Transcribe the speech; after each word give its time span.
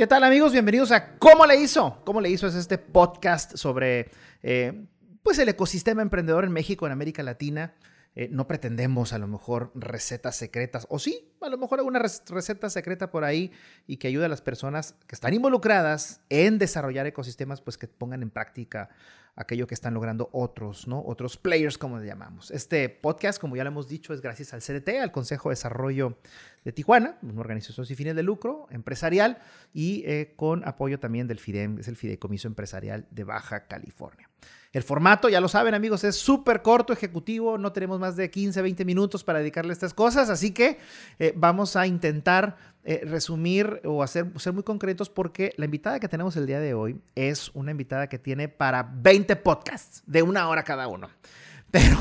¿Qué 0.00 0.06
tal 0.06 0.24
amigos? 0.24 0.52
Bienvenidos 0.52 0.92
a 0.92 1.18
¿Cómo 1.18 1.44
le 1.44 1.56
hizo? 1.56 2.00
¿Cómo 2.06 2.22
le 2.22 2.30
hizo? 2.30 2.46
Es 2.46 2.54
este 2.54 2.78
podcast 2.78 3.58
sobre 3.58 4.10
eh, 4.42 4.86
pues 5.22 5.38
el 5.38 5.50
ecosistema 5.50 6.00
emprendedor 6.00 6.44
en 6.44 6.52
México, 6.52 6.86
en 6.86 6.92
América 6.92 7.22
Latina. 7.22 7.74
Eh, 8.16 8.28
no 8.30 8.48
pretendemos 8.48 9.12
a 9.12 9.18
lo 9.18 9.28
mejor 9.28 9.70
recetas 9.74 10.36
secretas, 10.36 10.86
o 10.90 10.98
sí, 10.98 11.32
a 11.40 11.48
lo 11.48 11.58
mejor 11.58 11.78
alguna 11.78 12.00
receta 12.00 12.68
secreta 12.68 13.10
por 13.10 13.24
ahí 13.24 13.52
y 13.86 13.98
que 13.98 14.08
ayude 14.08 14.24
a 14.24 14.28
las 14.28 14.42
personas 14.42 14.94
que 15.06 15.14
están 15.14 15.32
involucradas 15.32 16.20
en 16.28 16.58
desarrollar 16.58 17.06
ecosistemas, 17.06 17.60
pues 17.60 17.78
que 17.78 17.86
pongan 17.86 18.22
en 18.22 18.30
práctica 18.30 18.90
aquello 19.36 19.66
que 19.66 19.74
están 19.74 19.94
logrando 19.94 20.28
otros, 20.32 20.86
¿no? 20.86 21.02
Otros 21.04 21.36
players, 21.36 21.78
como 21.78 21.98
le 21.98 22.06
llamamos. 22.06 22.50
Este 22.50 22.88
podcast, 22.88 23.40
como 23.40 23.56
ya 23.56 23.64
lo 23.64 23.68
hemos 23.68 23.88
dicho, 23.88 24.12
es 24.12 24.20
gracias 24.20 24.52
al 24.52 24.60
CDT, 24.60 25.00
al 25.00 25.12
Consejo 25.12 25.48
de 25.48 25.52
Desarrollo 25.54 26.18
de 26.64 26.72
Tijuana, 26.72 27.16
una 27.22 27.40
organización 27.40 27.86
sin 27.86 27.96
fines 27.96 28.16
de 28.16 28.22
lucro, 28.22 28.66
empresarial, 28.70 29.38
y 29.72 30.02
eh, 30.06 30.34
con 30.36 30.66
apoyo 30.66 30.98
también 30.98 31.26
del 31.26 31.38
FIDEM, 31.38 31.78
es 31.78 31.88
el 31.88 31.96
Fideicomiso 31.96 32.48
Empresarial 32.48 33.06
de 33.10 33.24
Baja 33.24 33.66
California. 33.66 34.29
El 34.72 34.84
formato, 34.84 35.28
ya 35.28 35.40
lo 35.40 35.48
saben 35.48 35.74
amigos, 35.74 36.04
es 36.04 36.14
súper 36.14 36.62
corto, 36.62 36.92
ejecutivo, 36.92 37.58
no 37.58 37.72
tenemos 37.72 37.98
más 37.98 38.14
de 38.14 38.30
15, 38.30 38.62
20 38.62 38.84
minutos 38.84 39.24
para 39.24 39.40
dedicarle 39.40 39.72
a 39.72 39.74
estas 39.74 39.94
cosas, 39.94 40.30
así 40.30 40.52
que 40.52 40.78
eh, 41.18 41.32
vamos 41.36 41.74
a 41.74 41.88
intentar 41.88 42.56
eh, 42.84 43.02
resumir 43.04 43.80
o 43.84 44.04
hacer, 44.04 44.30
ser 44.36 44.52
muy 44.52 44.62
concretos 44.62 45.10
porque 45.10 45.52
la 45.56 45.64
invitada 45.64 45.98
que 45.98 46.08
tenemos 46.08 46.36
el 46.36 46.46
día 46.46 46.60
de 46.60 46.74
hoy 46.74 47.00
es 47.16 47.50
una 47.54 47.72
invitada 47.72 48.08
que 48.08 48.20
tiene 48.20 48.48
para 48.48 48.84
20 48.84 49.34
podcasts 49.36 50.04
de 50.06 50.22
una 50.22 50.48
hora 50.48 50.62
cada 50.62 50.86
uno. 50.86 51.10
Pero 51.72 51.98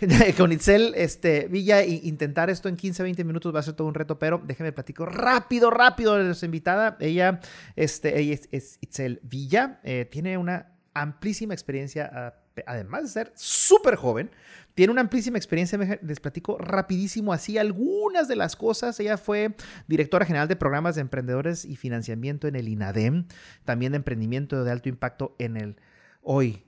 con 0.36 0.52
Itzel 0.52 0.94
este, 0.96 1.46
Villa, 1.48 1.84
intentar 1.84 2.50
esto 2.50 2.68
en 2.68 2.76
15, 2.76 3.02
20 3.04 3.24
minutos 3.24 3.54
va 3.54 3.60
a 3.60 3.62
ser 3.62 3.74
todo 3.74 3.88
un 3.88 3.94
reto, 3.94 4.16
pero 4.16 4.40
déjeme 4.44 4.70
platico 4.70 5.06
rápido, 5.06 5.70
rápido 5.70 6.14
de 6.16 6.22
nuestra 6.22 6.46
invitada. 6.46 6.96
Ella, 7.00 7.40
este, 7.74 8.20
ella 8.20 8.38
es, 8.52 8.78
Itzel 8.80 9.18
Villa, 9.24 9.80
eh, 9.82 10.06
tiene 10.08 10.38
una 10.38 10.77
amplísima 11.00 11.54
experiencia, 11.54 12.34
además 12.66 13.02
de 13.02 13.08
ser 13.08 13.32
súper 13.34 13.96
joven, 13.96 14.30
tiene 14.74 14.92
una 14.92 15.00
amplísima 15.00 15.38
experiencia, 15.38 15.78
les 16.02 16.20
platico 16.20 16.56
rapidísimo 16.58 17.32
así 17.32 17.58
algunas 17.58 18.28
de 18.28 18.36
las 18.36 18.54
cosas. 18.54 19.00
Ella 19.00 19.18
fue 19.18 19.56
directora 19.88 20.24
general 20.24 20.46
de 20.46 20.56
programas 20.56 20.94
de 20.94 21.00
emprendedores 21.00 21.64
y 21.64 21.76
financiamiento 21.76 22.46
en 22.46 22.54
el 22.54 22.68
INADEM, 22.68 23.26
también 23.64 23.92
de 23.92 23.96
emprendimiento 23.96 24.62
de 24.62 24.70
alto 24.70 24.88
impacto 24.88 25.34
en 25.38 25.56
el 25.56 25.80
hoy 26.20 26.64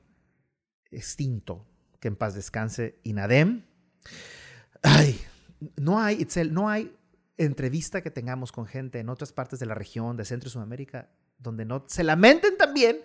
extinto, 0.90 1.66
que 2.00 2.08
en 2.08 2.16
paz 2.16 2.34
descanse, 2.34 2.98
INADEM. 3.04 3.64
Ay, 4.82 5.20
no 5.76 6.00
hay, 6.00 6.22
Itzel, 6.22 6.52
no 6.52 6.68
hay 6.68 6.96
entrevista 7.36 8.02
que 8.02 8.10
tengamos 8.10 8.52
con 8.52 8.66
gente 8.66 8.98
en 8.98 9.08
otras 9.08 9.32
partes 9.32 9.60
de 9.60 9.66
la 9.66 9.74
región, 9.74 10.16
de 10.16 10.24
Centro 10.24 10.48
y 10.48 10.50
Sudamérica, 10.52 11.10
donde 11.38 11.64
no 11.64 11.84
se 11.86 12.04
lamenten 12.04 12.56
también 12.56 12.98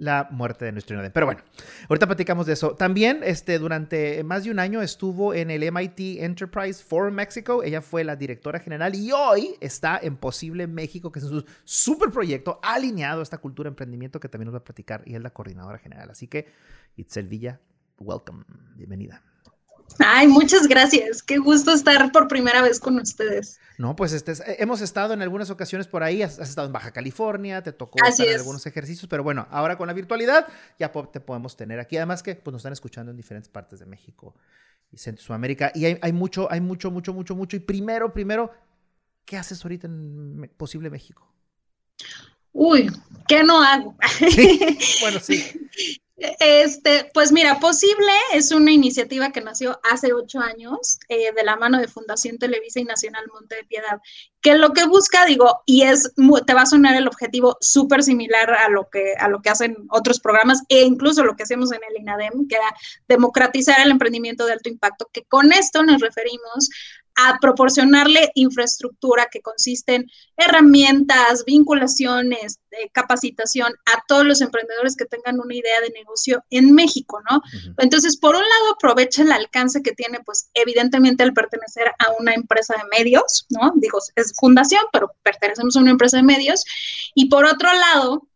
la 0.00 0.28
muerte 0.30 0.64
de 0.64 0.72
nuestro 0.72 0.94
INADEM. 0.94 1.12
Pero 1.12 1.26
bueno, 1.26 1.42
ahorita 1.88 2.06
platicamos 2.06 2.46
de 2.46 2.54
eso. 2.54 2.74
También 2.74 3.20
este, 3.22 3.58
durante 3.58 4.24
más 4.24 4.44
de 4.44 4.50
un 4.50 4.58
año 4.58 4.80
estuvo 4.80 5.34
en 5.34 5.50
el 5.50 5.70
MIT 5.70 6.22
Enterprise 6.22 6.82
for 6.82 7.10
Mexico. 7.10 7.62
Ella 7.62 7.82
fue 7.82 8.02
la 8.02 8.16
directora 8.16 8.58
general 8.58 8.94
y 8.94 9.12
hoy 9.12 9.56
está 9.60 10.00
en 10.02 10.16
Posible 10.16 10.66
México, 10.66 11.12
que 11.12 11.18
es 11.18 11.26
un 11.26 11.44
súper 11.64 12.10
proyecto 12.10 12.58
alineado 12.62 13.20
a 13.20 13.22
esta 13.22 13.38
cultura 13.38 13.68
de 13.68 13.72
emprendimiento 13.72 14.18
que 14.18 14.28
también 14.28 14.46
nos 14.46 14.54
va 14.54 14.58
a 14.60 14.64
platicar 14.64 15.02
y 15.04 15.14
es 15.14 15.22
la 15.22 15.30
coordinadora 15.30 15.78
general. 15.78 16.10
Así 16.10 16.26
que, 16.26 16.46
Itzel 16.96 17.28
Villa, 17.28 17.60
welcome, 17.98 18.44
bienvenida. 18.76 19.22
Ay, 19.98 20.28
muchas 20.28 20.66
gracias. 20.66 21.22
Qué 21.22 21.38
gusto 21.38 21.72
estar 21.72 22.10
por 22.12 22.28
primera 22.28 22.62
vez 22.62 22.80
con 22.80 22.98
ustedes. 22.98 23.58
No, 23.78 23.96
pues 23.96 24.12
este, 24.12 24.32
hemos 24.62 24.80
estado 24.82 25.14
en 25.14 25.22
algunas 25.22 25.50
ocasiones 25.50 25.86
por 25.86 26.02
ahí, 26.02 26.22
has, 26.22 26.38
estado 26.38 26.66
en 26.66 26.72
Baja 26.72 26.92
California, 26.92 27.62
te 27.62 27.72
tocó 27.72 27.98
hacer 28.06 28.36
algunos 28.36 28.66
ejercicios, 28.66 29.08
pero 29.08 29.22
bueno, 29.22 29.46
ahora 29.50 29.76
con 29.78 29.86
la 29.86 29.94
virtualidad 29.94 30.46
ya 30.78 30.92
te 30.92 31.20
podemos 31.20 31.56
tener 31.56 31.80
aquí. 31.80 31.96
Además 31.96 32.22
que 32.22 32.34
pues, 32.34 32.52
nos 32.52 32.60
están 32.60 32.72
escuchando 32.72 33.10
en 33.10 33.16
diferentes 33.16 33.48
partes 33.48 33.80
de 33.80 33.86
México 33.86 34.34
y 34.92 34.98
Centro 34.98 35.24
Sudamérica. 35.24 35.72
Y 35.74 35.86
hay, 35.86 36.12
mucho, 36.12 36.50
hay 36.50 36.60
mucho, 36.60 36.90
mucho, 36.90 37.14
mucho, 37.14 37.34
mucho. 37.34 37.56
Y 37.56 37.60
primero, 37.60 38.12
primero, 38.12 38.50
¿qué 39.24 39.36
haces 39.36 39.64
ahorita 39.64 39.86
en 39.86 40.50
Posible 40.56 40.90
México? 40.90 41.32
Uy, 42.52 42.90
¿qué 43.28 43.42
no 43.42 43.62
hago? 43.62 43.94
bueno, 45.00 45.20
sí. 45.20 45.44
Este, 46.38 47.10
pues 47.14 47.32
mira, 47.32 47.60
Posible 47.60 48.12
es 48.34 48.52
una 48.52 48.70
iniciativa 48.70 49.32
que 49.32 49.40
nació 49.40 49.80
hace 49.90 50.12
ocho 50.12 50.38
años 50.38 50.98
eh, 51.08 51.32
de 51.34 51.44
la 51.44 51.56
mano 51.56 51.78
de 51.78 51.88
Fundación 51.88 52.36
Televisa 52.36 52.78
y 52.78 52.84
Nacional 52.84 53.24
Monte 53.32 53.56
de 53.56 53.64
Piedad, 53.64 54.00
que 54.42 54.54
lo 54.54 54.74
que 54.74 54.84
busca, 54.84 55.24
digo, 55.24 55.62
y 55.64 55.82
es, 55.82 56.12
te 56.46 56.54
va 56.54 56.62
a 56.62 56.66
sonar 56.66 56.94
el 56.96 57.08
objetivo 57.08 57.56
súper 57.62 58.02
similar 58.02 58.52
a 58.52 58.68
lo, 58.68 58.90
que, 58.90 59.14
a 59.18 59.28
lo 59.28 59.40
que 59.40 59.48
hacen 59.48 59.74
otros 59.88 60.20
programas 60.20 60.62
e 60.68 60.82
incluso 60.82 61.24
lo 61.24 61.36
que 61.36 61.44
hacemos 61.44 61.72
en 61.72 61.80
el 61.88 62.02
INADEM, 62.02 62.46
que 62.48 62.56
era 62.56 62.74
democratizar 63.08 63.80
el 63.80 63.90
emprendimiento 63.90 64.44
de 64.44 64.52
alto 64.52 64.68
impacto, 64.68 65.08
que 65.10 65.24
con 65.24 65.52
esto 65.52 65.82
nos 65.82 66.02
referimos 66.02 66.68
a 67.16 67.38
proporcionarle 67.40 68.30
infraestructura 68.34 69.28
que 69.30 69.40
consiste 69.40 69.94
en 69.94 70.10
herramientas, 70.36 71.44
vinculaciones, 71.44 72.60
eh, 72.70 72.88
capacitación 72.92 73.72
a 73.86 74.02
todos 74.06 74.24
los 74.24 74.40
emprendedores 74.40 74.96
que 74.96 75.04
tengan 75.04 75.40
una 75.40 75.54
idea 75.54 75.80
de 75.80 75.90
negocio 75.90 76.44
en 76.50 76.74
México, 76.74 77.20
¿no? 77.30 77.42
Entonces, 77.78 78.16
por 78.16 78.34
un 78.34 78.42
lado, 78.42 78.74
aprovecha 78.74 79.22
el 79.22 79.32
alcance 79.32 79.82
que 79.82 79.92
tiene, 79.92 80.20
pues, 80.24 80.50
evidentemente, 80.54 81.22
al 81.22 81.32
pertenecer 81.32 81.88
a 81.98 82.12
una 82.18 82.32
empresa 82.34 82.74
de 82.76 82.84
medios, 82.96 83.46
¿no? 83.50 83.72
Digo, 83.76 83.98
es 84.16 84.32
fundación, 84.38 84.82
pero 84.92 85.12
pertenecemos 85.22 85.76
a 85.76 85.80
una 85.80 85.90
empresa 85.90 86.18
de 86.18 86.22
medios. 86.22 86.64
Y 87.14 87.28
por 87.28 87.44
otro 87.44 87.68
lado, 87.72 88.26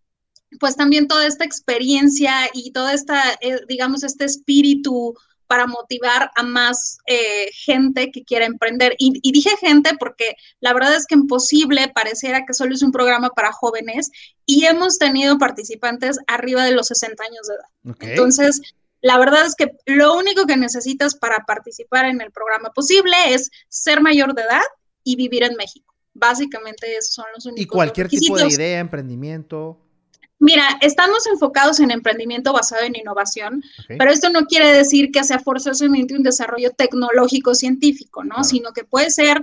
pues 0.61 0.77
también 0.77 1.09
toda 1.09 1.27
esta 1.27 1.45
experiencia 1.45 2.33
y 2.53 2.73
toda 2.73 2.93
esta, 2.93 3.21
eh, 3.41 3.61
digamos, 3.69 4.05
este 4.05 4.25
espíritu 4.25 5.15
para 5.47 5.67
motivar 5.67 6.31
a 6.35 6.43
más 6.43 6.99
eh, 7.07 7.51
gente 7.53 8.11
que 8.11 8.25
quiera 8.25 8.47
emprender. 8.47 8.95
Y, 8.99 9.21
dije 9.33 9.51
gente 9.59 9.91
porque 9.99 10.37
la 10.61 10.73
verdad 10.73 10.95
es 10.95 11.07
que 11.07 11.15
en 11.15 11.27
posible 11.27 11.91
pareciera 11.95 12.45
que 12.47 12.55
solo 12.55 12.75
es 12.75 12.83
un 12.83 12.93
programa 12.93 13.31
para 13.31 13.53
jóvenes 13.53 14.11
y 14.47 14.65
hemos 14.67 14.99
tenido 14.99 15.39
participantes 15.39 16.19
arriba 16.27 16.65
de 16.65 16.73
los 16.73 16.89
60 16.89 17.23
años 17.23 17.47
de 17.47 17.55
edad. 17.55 17.97
Entonces, 18.01 18.61
la 19.01 19.19
verdad 19.19 19.45
es 19.47 19.55
que 19.55 19.73
lo 19.87 20.17
único 20.17 20.47
que 20.47 20.57
necesitas 20.57 21.15
para 21.15 21.45
participar 21.47 22.07
en 22.07 22.21
el 22.21 22.31
programa 22.31 22.71
posible 22.71 23.15
es 23.29 23.51
ser 23.69 24.01
mayor 24.01 24.35
de 24.35 24.43
edad 24.43 24.63
y 25.03 25.17
vivir 25.17 25.43
en 25.43 25.57
México. 25.57 25.95
Básicamente 26.15 26.97
esos 26.97 27.15
son 27.15 27.27
los 27.35 27.45
únicos. 27.45 27.63
Y 27.63 27.67
cualquier 27.67 28.09
tipo 28.09 28.39
de 28.39 28.49
idea, 28.49 28.79
emprendimiento. 28.79 29.84
Mira, 30.45 30.77
estamos 30.83 31.27
enfocados 31.27 31.81
en 31.81 31.91
emprendimiento 31.91 32.53
basado 32.53 32.83
en 32.83 32.95
innovación, 32.95 33.65
pero 33.89 34.11
esto 34.11 34.29
no 34.29 34.45
quiere 34.45 34.77
decir 34.77 35.11
que 35.11 35.25
sea 35.25 35.39
forzosamente 35.39 36.15
un 36.15 36.23
desarrollo 36.23 36.71
tecnológico 36.73 37.55
científico, 37.55 38.25
¿no? 38.25 38.45
Sino 38.45 38.75
que 38.75 38.85
puede 38.85 39.09
ser 39.09 39.43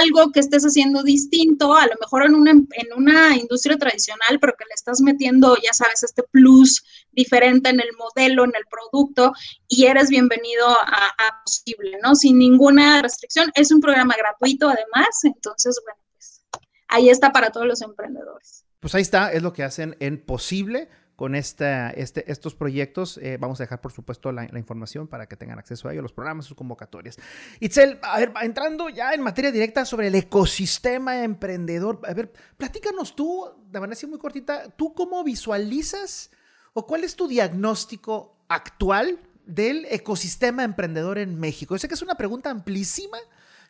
algo 0.00 0.32
que 0.32 0.40
estés 0.40 0.62
haciendo 0.64 1.02
distinto, 1.02 1.74
a 1.74 1.86
lo 1.86 1.94
mejor 1.98 2.26
en 2.26 2.34
una, 2.34 2.50
en 2.50 2.92
una 2.94 3.34
industria 3.38 3.78
tradicional, 3.78 4.38
pero 4.38 4.52
que 4.52 4.66
le 4.66 4.74
estás 4.74 5.00
metiendo, 5.00 5.56
ya 5.56 5.72
sabes, 5.72 6.02
este 6.02 6.22
plus 6.24 6.84
diferente 7.10 7.70
en 7.70 7.80
el 7.80 7.88
modelo, 7.96 8.44
en 8.44 8.52
el 8.54 8.66
producto, 8.66 9.32
y 9.66 9.86
eres 9.86 10.10
bienvenido 10.10 10.68
a, 10.68 11.06
a 11.06 11.42
posible, 11.42 11.96
¿no? 12.02 12.14
Sin 12.14 12.36
ninguna 12.36 13.00
restricción. 13.00 13.50
Es 13.54 13.72
un 13.72 13.80
programa 13.80 14.14
gratuito, 14.14 14.68
además, 14.68 15.20
entonces, 15.22 15.80
bueno, 15.86 16.00
pues 16.12 16.42
ahí 16.88 17.08
está 17.08 17.32
para 17.32 17.50
todos 17.50 17.66
los 17.66 17.80
emprendedores 17.80 18.63
pues 18.84 18.94
ahí 18.94 19.00
está, 19.00 19.32
es 19.32 19.42
lo 19.42 19.54
que 19.54 19.62
hacen 19.62 19.96
en 19.98 20.18
Posible 20.18 20.90
con 21.16 21.34
esta, 21.34 21.88
este, 21.88 22.30
estos 22.30 22.54
proyectos. 22.54 23.16
Eh, 23.16 23.38
vamos 23.40 23.58
a 23.58 23.62
dejar, 23.62 23.80
por 23.80 23.92
supuesto, 23.92 24.30
la, 24.30 24.44
información 24.58 25.08
para 25.08 25.26
que 25.26 25.36
tengan 25.36 25.58
acceso 25.58 25.88
a 25.88 25.92
ellos, 25.92 26.02
los 26.02 26.12
programas, 26.12 26.44
sus 26.44 26.54
convocatorias. 26.54 27.16
Itzel, 27.60 27.98
a 28.02 28.18
ver, 28.18 28.34
entrando 28.42 28.90
ya 28.90 29.14
en 29.14 29.22
materia 29.22 29.50
directa 29.50 29.86
sobre 29.86 30.08
el 30.08 30.14
ecosistema 30.16 31.24
emprendedor, 31.24 31.98
a 32.06 32.12
ver, 32.12 32.30
platícanos 32.58 33.16
tú, 33.16 33.48
de 33.70 33.80
manera 33.80 33.94
así 33.94 34.06
muy 34.06 34.18
cortita, 34.18 34.68
¿tú 34.68 34.92
cómo 34.92 35.24
visualizas 35.24 36.30
o 36.74 36.86
cuál 36.86 37.04
es 37.04 37.16
tu 37.16 37.26
diagnóstico 37.26 38.36
actual 38.48 39.18
del 39.46 39.86
ecosistema 39.86 40.62
emprendedor 40.62 41.16
en 41.16 41.40
México? 41.40 41.74
Yo 41.74 41.78
sé 41.78 41.88
que 41.88 41.94
es 41.94 42.02
una 42.02 42.16
pregunta 42.16 42.50
amplísima, 42.50 43.16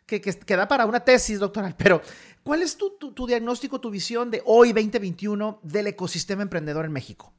que, 0.05 0.21
que, 0.21 0.55
da 0.55 0.67
para 0.67 0.85
una 0.85 0.99
tesis 0.99 1.39
doctoral, 1.39 1.75
pero 1.77 2.01
¿cuál 2.43 2.61
es 2.61 2.77
tu, 2.77 2.91
tu, 2.91 3.27
diagnóstico, 3.27 3.79
tu 3.79 3.89
visión 3.89 4.31
de 4.31 4.41
hoy, 4.45 4.73
2021, 4.73 5.59
del 5.63 5.87
ecosistema 5.87 6.43
emprendedor 6.43 6.85
en 6.85 6.91
México? 6.91 7.33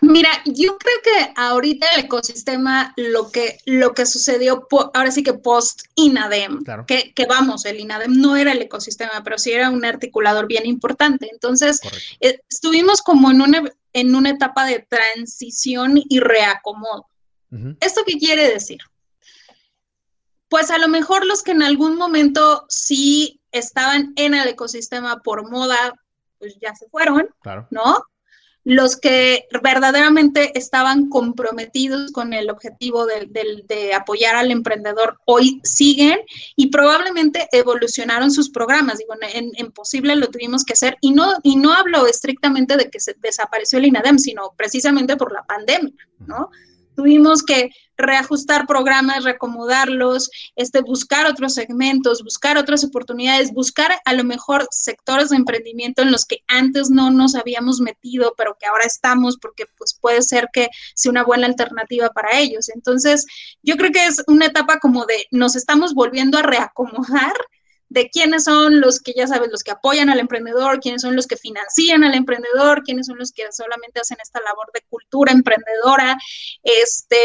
Mira, 0.00 0.30
yo 0.44 0.78
creo 0.78 0.96
que 1.02 1.32
ahorita 1.34 1.88
el 1.96 2.04
ecosistema, 2.04 2.94
lo 2.96 3.30
que, 3.30 3.58
lo 3.66 3.94
que 3.94 4.06
sucedió, 4.06 4.66
ahora 4.94 5.10
sí 5.10 5.24
que 5.24 5.34
post 5.34 5.82
INADEM, 5.96 6.62
que, 6.86 7.12
que, 7.12 7.26
vamos, 7.26 7.64
el 7.64 7.80
INADEM 7.80 8.12
no 8.20 8.36
era 8.36 8.52
el 8.52 8.62
ecosistema, 8.62 9.22
pero 9.24 9.38
sí 9.38 9.50
era 9.50 9.70
un 9.70 9.84
articulador 9.84 10.46
bien 10.46 10.66
importante. 10.66 11.28
Entonces, 11.32 11.80
eh, 12.20 12.40
estuvimos 12.48 13.02
como 13.02 13.32
en 13.32 13.40
una, 13.40 13.64
en 13.92 14.14
una 14.14 14.30
etapa 14.30 14.64
de 14.66 14.86
transición 14.88 15.94
y 15.96 16.20
reacomodo. 16.20 17.06
¿Esto 17.80 18.02
qué 18.06 18.18
quiere 18.18 18.48
decir? 18.48 18.78
Pues 20.48 20.70
a 20.70 20.78
lo 20.78 20.88
mejor 20.88 21.26
los 21.26 21.42
que 21.42 21.52
en 21.52 21.62
algún 21.62 21.96
momento 21.96 22.64
sí 22.68 23.40
estaban 23.52 24.12
en 24.16 24.34
el 24.34 24.48
ecosistema 24.48 25.20
por 25.22 25.50
moda, 25.50 25.94
pues 26.38 26.56
ya 26.60 26.74
se 26.74 26.88
fueron, 26.88 27.28
¿no? 27.70 28.02
Los 28.64 28.96
que 28.96 29.46
verdaderamente 29.62 30.58
estaban 30.58 31.08
comprometidos 31.08 32.12
con 32.12 32.34
el 32.34 32.50
objetivo 32.50 33.06
de, 33.06 33.94
apoyar 33.94 34.36
al 34.36 34.50
emprendedor 34.50 35.18
hoy 35.24 35.60
siguen 35.64 36.18
y 36.54 36.66
probablemente 36.66 37.48
evolucionaron 37.52 38.30
sus 38.30 38.50
programas. 38.50 38.98
Digo, 38.98 39.14
en, 39.32 39.52
en, 39.54 39.72
Posible 39.72 40.16
lo 40.16 40.28
tuvimos 40.28 40.64
que 40.64 40.74
hacer 40.74 40.98
y 41.00 41.12
no, 41.12 41.34
y 41.42 41.56
no 41.56 41.72
hablo 41.72 42.06
estrictamente 42.06 42.76
de 42.76 42.90
que 42.90 43.00
se 43.00 43.14
desapareció 43.18 43.78
el 43.78 43.86
INADEM, 43.86 44.18
sino 44.18 44.52
precisamente 44.56 45.16
por 45.16 45.32
la 45.32 45.44
pandemia, 45.44 45.94
¿no? 46.26 46.50
Tuvimos 46.94 47.42
que 47.42 47.70
reajustar 47.98 48.66
programas, 48.66 49.24
reacomodarlos, 49.24 50.30
este, 50.56 50.80
buscar 50.80 51.26
otros 51.26 51.54
segmentos, 51.54 52.22
buscar 52.22 52.56
otras 52.56 52.84
oportunidades, 52.84 53.52
buscar 53.52 54.00
a 54.04 54.12
lo 54.14 54.24
mejor 54.24 54.68
sectores 54.70 55.30
de 55.30 55.36
emprendimiento 55.36 56.02
en 56.02 56.12
los 56.12 56.24
que 56.24 56.42
antes 56.46 56.90
no 56.90 57.10
nos 57.10 57.34
habíamos 57.34 57.80
metido, 57.80 58.34
pero 58.38 58.56
que 58.58 58.66
ahora 58.66 58.84
estamos 58.84 59.36
porque 59.36 59.66
pues 59.76 59.98
puede 60.00 60.22
ser 60.22 60.48
que 60.52 60.68
sea 60.94 61.10
una 61.10 61.24
buena 61.24 61.46
alternativa 61.46 62.10
para 62.10 62.38
ellos. 62.38 62.68
Entonces, 62.68 63.26
yo 63.62 63.76
creo 63.76 63.90
que 63.90 64.06
es 64.06 64.22
una 64.28 64.46
etapa 64.46 64.78
como 64.78 65.04
de 65.04 65.26
nos 65.32 65.56
estamos 65.56 65.92
volviendo 65.92 66.38
a 66.38 66.42
reacomodar 66.42 67.34
de 67.88 68.10
quiénes 68.10 68.44
son 68.44 68.80
los 68.80 69.00
que 69.00 69.14
ya 69.16 69.26
sabes, 69.26 69.50
los 69.50 69.62
que 69.62 69.70
apoyan 69.70 70.10
al 70.10 70.20
emprendedor, 70.20 70.80
quiénes 70.80 71.02
son 71.02 71.16
los 71.16 71.26
que 71.26 71.36
financian 71.36 72.04
al 72.04 72.14
emprendedor, 72.14 72.82
quiénes 72.82 73.06
son 73.06 73.18
los 73.18 73.32
que 73.32 73.50
solamente 73.50 74.00
hacen 74.00 74.18
esta 74.22 74.40
labor 74.40 74.70
de 74.74 74.82
cultura 74.88 75.32
emprendedora, 75.32 76.16
este, 76.62 77.16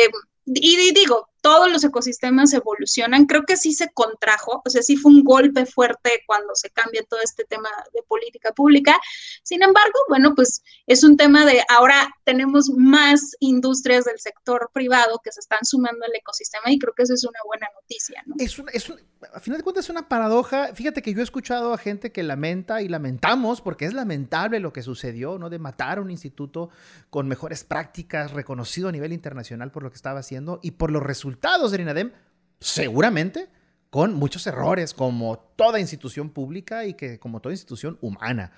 y 0.46 0.92
digo, 0.94 1.28
todos 1.44 1.70
los 1.70 1.84
ecosistemas 1.84 2.54
evolucionan. 2.54 3.26
Creo 3.26 3.44
que 3.44 3.58
sí 3.58 3.74
se 3.74 3.92
contrajo, 3.92 4.62
o 4.66 4.70
sea, 4.70 4.82
sí 4.82 4.96
fue 4.96 5.12
un 5.12 5.26
golpe 5.26 5.66
fuerte 5.66 6.22
cuando 6.26 6.56
se 6.56 6.70
cambia 6.70 7.04
todo 7.04 7.20
este 7.22 7.44
tema 7.44 7.70
de 7.94 8.02
política 8.04 8.54
pública. 8.54 8.98
Sin 9.44 9.62
embargo, 9.62 10.00
bueno, 10.08 10.34
pues 10.36 10.64
es 10.88 11.04
un 11.04 11.18
tema 11.18 11.46
de 11.46 11.62
ahora 11.68 12.10
tenemos 12.24 12.72
más 12.78 13.36
industrias 13.42 14.06
del 14.06 14.20
sector 14.20 14.72
privado 14.74 15.20
que 15.22 15.34
se 15.34 15.42
están 15.42 15.60
sumando 15.64 16.06
al 16.06 16.16
ecosistema 16.16 16.72
y 16.72 16.80
creo 16.80 16.94
que 16.96 17.04
eso 17.04 17.14
es 17.14 17.26
una 17.26 17.40
buena 17.46 17.68
noticia. 17.76 18.24
¿no? 18.26 18.36
Es, 18.40 18.58
es 18.72 18.94
a 19.34 19.40
final 19.42 19.58
de 19.58 19.64
cuentas 19.64 19.86
es 19.86 19.90
una 19.90 20.08
paradoja. 20.08 20.74
Fíjate 20.74 21.02
que 21.02 21.14
yo 21.14 21.20
he 21.20 21.24
escuchado 21.24 21.74
a 21.74 21.78
gente 21.78 22.14
que 22.14 22.24
lamenta 22.24 22.82
y 22.82 22.88
lamentamos 22.88 23.60
porque 23.60 23.84
es 23.84 23.94
lamentable 23.94 24.62
lo 24.62 24.72
que 24.72 24.82
sucedió, 24.82 25.38
¿no? 25.38 25.50
De 25.50 25.60
matar 25.60 25.98
a 25.98 26.02
un 26.02 26.10
instituto 26.10 26.70
con 27.10 27.28
mejores 27.28 27.66
prácticas, 27.66 28.32
reconocido 28.32 28.88
a 28.88 28.92
nivel 28.94 29.12
internacional 29.12 29.72
por 29.72 29.84
lo 29.84 29.90
que 29.90 29.98
estaba 29.98 30.20
haciendo 30.22 30.62
y 30.64 30.72
por 30.72 30.90
los 30.90 31.04
resultados 31.04 31.33
resultados 31.34 31.72
del 31.72 31.82
INADEM, 31.82 32.12
seguramente 32.60 33.50
con 33.90 34.14
muchos 34.14 34.46
errores, 34.48 34.94
como 34.94 35.38
toda 35.56 35.80
institución 35.80 36.30
pública 36.30 36.86
y 36.86 36.94
que 36.94 37.20
como 37.20 37.42
toda 37.42 37.54
institución 37.54 37.98
humana. 38.02 38.52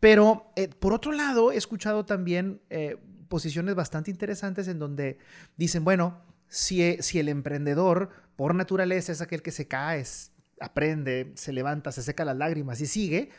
Pero 0.00 0.52
eh, 0.56 0.68
por 0.68 0.92
otro 0.92 1.12
lado, 1.12 1.52
he 1.52 1.56
escuchado 1.56 2.04
también 2.04 2.60
eh, 2.70 2.96
posiciones 3.28 3.74
bastante 3.74 4.10
interesantes 4.10 4.68
en 4.68 4.78
donde 4.78 5.18
dicen, 5.56 5.84
bueno, 5.84 6.20
si, 6.48 6.96
si 7.00 7.18
el 7.18 7.28
emprendedor 7.28 8.10
por 8.36 8.54
naturaleza 8.54 9.12
es 9.12 9.20
aquel 9.20 9.42
que 9.42 9.50
se 9.50 9.66
cae, 9.66 10.04
aprende, 10.60 11.32
se 11.34 11.52
levanta, 11.52 11.90
se 11.90 12.02
seca 12.02 12.24
las 12.24 12.36
lágrimas 12.36 12.80
y 12.80 12.86
sigue, 12.86 13.30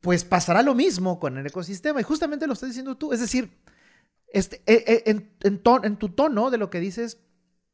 pues 0.00 0.24
pasará 0.24 0.62
lo 0.62 0.74
mismo 0.74 1.18
con 1.18 1.38
el 1.38 1.46
ecosistema. 1.46 2.00
Y 2.00 2.04
justamente 2.04 2.46
lo 2.46 2.52
estás 2.52 2.70
diciendo 2.70 2.96
tú. 2.96 3.12
Es 3.12 3.20
decir, 3.20 3.50
este, 4.28 4.62
eh, 4.66 5.02
en, 5.06 5.32
en 5.42 5.96
tu 5.96 6.08
tono 6.10 6.50
de 6.50 6.58
lo 6.58 6.70
que 6.70 6.80
dices, 6.80 7.18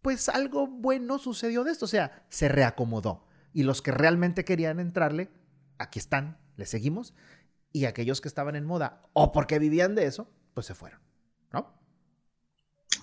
pues 0.08 0.30
algo 0.30 0.66
bueno 0.66 1.18
sucedió 1.18 1.64
de 1.64 1.72
esto, 1.72 1.84
o 1.84 1.88
sea, 1.88 2.24
se 2.30 2.48
reacomodó. 2.48 3.26
Y 3.52 3.64
los 3.64 3.82
que 3.82 3.90
realmente 3.90 4.42
querían 4.42 4.80
entrarle, 4.80 5.28
aquí 5.76 5.98
están, 5.98 6.38
le 6.56 6.64
seguimos. 6.64 7.12
Y 7.72 7.84
aquellos 7.84 8.22
que 8.22 8.28
estaban 8.28 8.56
en 8.56 8.64
moda 8.64 9.02
o 9.12 9.32
porque 9.32 9.58
vivían 9.58 9.94
de 9.94 10.06
eso, 10.06 10.30
pues 10.54 10.64
se 10.64 10.74
fueron. 10.74 10.98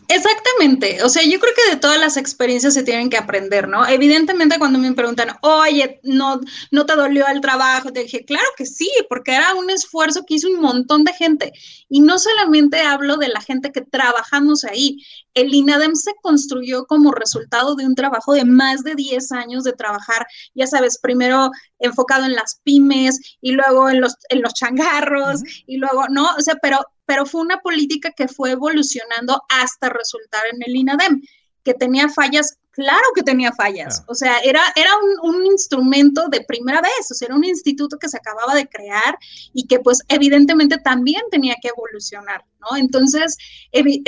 Exactamente, 0.07 1.03
o 1.03 1.09
sea, 1.09 1.23
yo 1.23 1.39
creo 1.39 1.53
que 1.55 1.73
de 1.73 1.79
todas 1.81 1.99
las 1.99 2.15
experiencias 2.15 2.75
se 2.75 2.83
tienen 2.83 3.09
que 3.09 3.17
aprender, 3.17 3.67
¿no? 3.67 3.87
Evidentemente 3.87 4.59
cuando 4.59 4.77
me 4.77 4.93
preguntan, 4.93 5.29
oye, 5.41 5.99
¿no, 6.03 6.41
no 6.69 6.85
te 6.85 6.95
dolió 6.95 7.25
el 7.27 7.41
trabajo? 7.41 7.91
Te 7.91 8.03
dije, 8.03 8.23
claro 8.23 8.45
que 8.55 8.67
sí, 8.67 8.87
porque 9.09 9.33
era 9.33 9.55
un 9.55 9.69
esfuerzo 9.71 10.23
que 10.23 10.35
hizo 10.35 10.47
un 10.47 10.61
montón 10.61 11.03
de 11.05 11.13
gente. 11.13 11.53
Y 11.89 12.01
no 12.01 12.19
solamente 12.19 12.81
hablo 12.81 13.17
de 13.17 13.29
la 13.29 13.41
gente 13.41 13.71
que 13.71 13.81
trabajamos 13.81 14.63
ahí, 14.63 15.03
el 15.33 15.53
INADEM 15.53 15.95
se 15.95 16.11
construyó 16.21 16.85
como 16.85 17.11
resultado 17.11 17.75
de 17.75 17.85
un 17.85 17.95
trabajo 17.95 18.33
de 18.33 18.45
más 18.45 18.83
de 18.83 18.93
10 18.93 19.31
años 19.31 19.63
de 19.63 19.73
trabajar, 19.73 20.27
ya 20.53 20.67
sabes, 20.67 20.99
primero 20.99 21.49
enfocado 21.79 22.25
en 22.25 22.33
las 22.33 22.59
pymes 22.63 23.37
y 23.41 23.53
luego 23.53 23.89
en 23.89 24.01
los, 24.01 24.13
en 24.29 24.41
los 24.41 24.53
changarros 24.53 25.41
y 25.65 25.77
luego, 25.77 26.05
¿no? 26.09 26.27
O 26.37 26.41
sea, 26.41 26.55
pero 26.61 26.79
pero 27.05 27.25
fue 27.25 27.41
una 27.41 27.59
política 27.59 28.11
que 28.11 28.27
fue 28.27 28.51
evolucionando 28.51 29.43
hasta 29.49 29.89
resultar 29.89 30.41
en 30.51 30.61
el 30.63 30.75
INADEM, 30.75 31.21
que 31.63 31.73
tenía 31.73 32.09
fallas, 32.09 32.57
claro 32.69 33.03
que 33.15 33.23
tenía 33.23 33.51
fallas, 33.51 34.03
o 34.07 34.13
sea, 34.13 34.37
era, 34.39 34.61
era 34.75 34.91
un, 35.23 35.45
instrumento 35.45 36.27
de 36.27 36.41
primera 36.41 36.81
vez, 36.81 37.09
o 37.09 37.13
sea, 37.13 37.27
era 37.27 37.35
un 37.35 37.43
instituto 37.43 37.97
que 37.97 38.09
se 38.09 38.17
acababa 38.17 38.53
de 38.53 38.67
crear 38.67 39.17
y 39.53 39.65
que 39.65 39.79
pues 39.79 39.99
evidentemente 40.09 40.77
también 40.77 41.23
tenía 41.31 41.55
que 41.61 41.69
evolucionar, 41.69 42.43
¿no? 42.59 42.77
Entonces, 42.77 43.37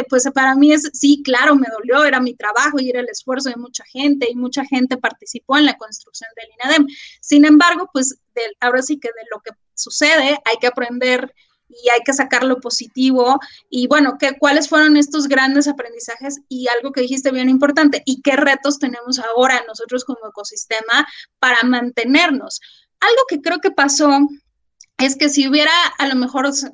pues 0.09 0.29
para 0.33 0.55
mí 0.55 0.73
es, 0.73 0.89
sí, 0.93 1.21
claro, 1.23 1.55
me 1.55 1.67
dolió, 1.71 2.03
era 2.03 2.19
mi 2.19 2.35
trabajo 2.35 2.79
y 2.79 2.89
era 2.89 2.99
el 2.99 3.09
esfuerzo 3.09 3.49
de 3.49 3.55
mucha 3.55 3.83
gente 3.85 4.27
y 4.29 4.35
mucha 4.35 4.65
gente 4.65 4.97
participó 4.97 5.57
en 5.57 5.65
la 5.65 5.77
construcción 5.77 6.29
del 6.35 6.49
INADEM. 6.55 6.87
Sin 7.21 7.45
embargo, 7.45 7.89
pues 7.93 8.19
ahora 8.59 8.81
sí 8.81 8.99
que 8.99 9.07
de 9.07 9.25
lo 9.31 9.39
que 9.39 9.51
sucede 9.73 10.39
hay 10.43 10.57
que 10.59 10.67
aprender 10.67 11.33
y 11.69 11.89
hay 11.89 12.01
que 12.05 12.13
sacar 12.13 12.43
lo 12.43 12.59
positivo. 12.59 13.39
Y 13.69 13.87
bueno, 13.87 14.17
¿qué, 14.19 14.37
¿cuáles 14.37 14.69
fueron 14.69 14.97
estos 14.97 15.27
grandes 15.27 15.67
aprendizajes? 15.67 16.39
Y 16.49 16.67
algo 16.67 16.91
que 16.91 17.01
dijiste 17.01 17.31
bien 17.31 17.49
importante, 17.49 18.03
¿y 18.05 18.21
qué 18.21 18.35
retos 18.35 18.79
tenemos 18.79 19.19
ahora 19.19 19.63
nosotros 19.67 20.05
como 20.05 20.27
ecosistema 20.27 21.07
para 21.39 21.63
mantenernos? 21.63 22.61
Algo 22.99 23.21
que 23.27 23.41
creo 23.41 23.59
que 23.59 23.71
pasó 23.71 24.09
es 24.97 25.15
que 25.15 25.29
si 25.29 25.47
hubiera 25.47 25.71
a 25.97 26.07
lo 26.07 26.15
mejor 26.15 26.51
se, 26.53 26.71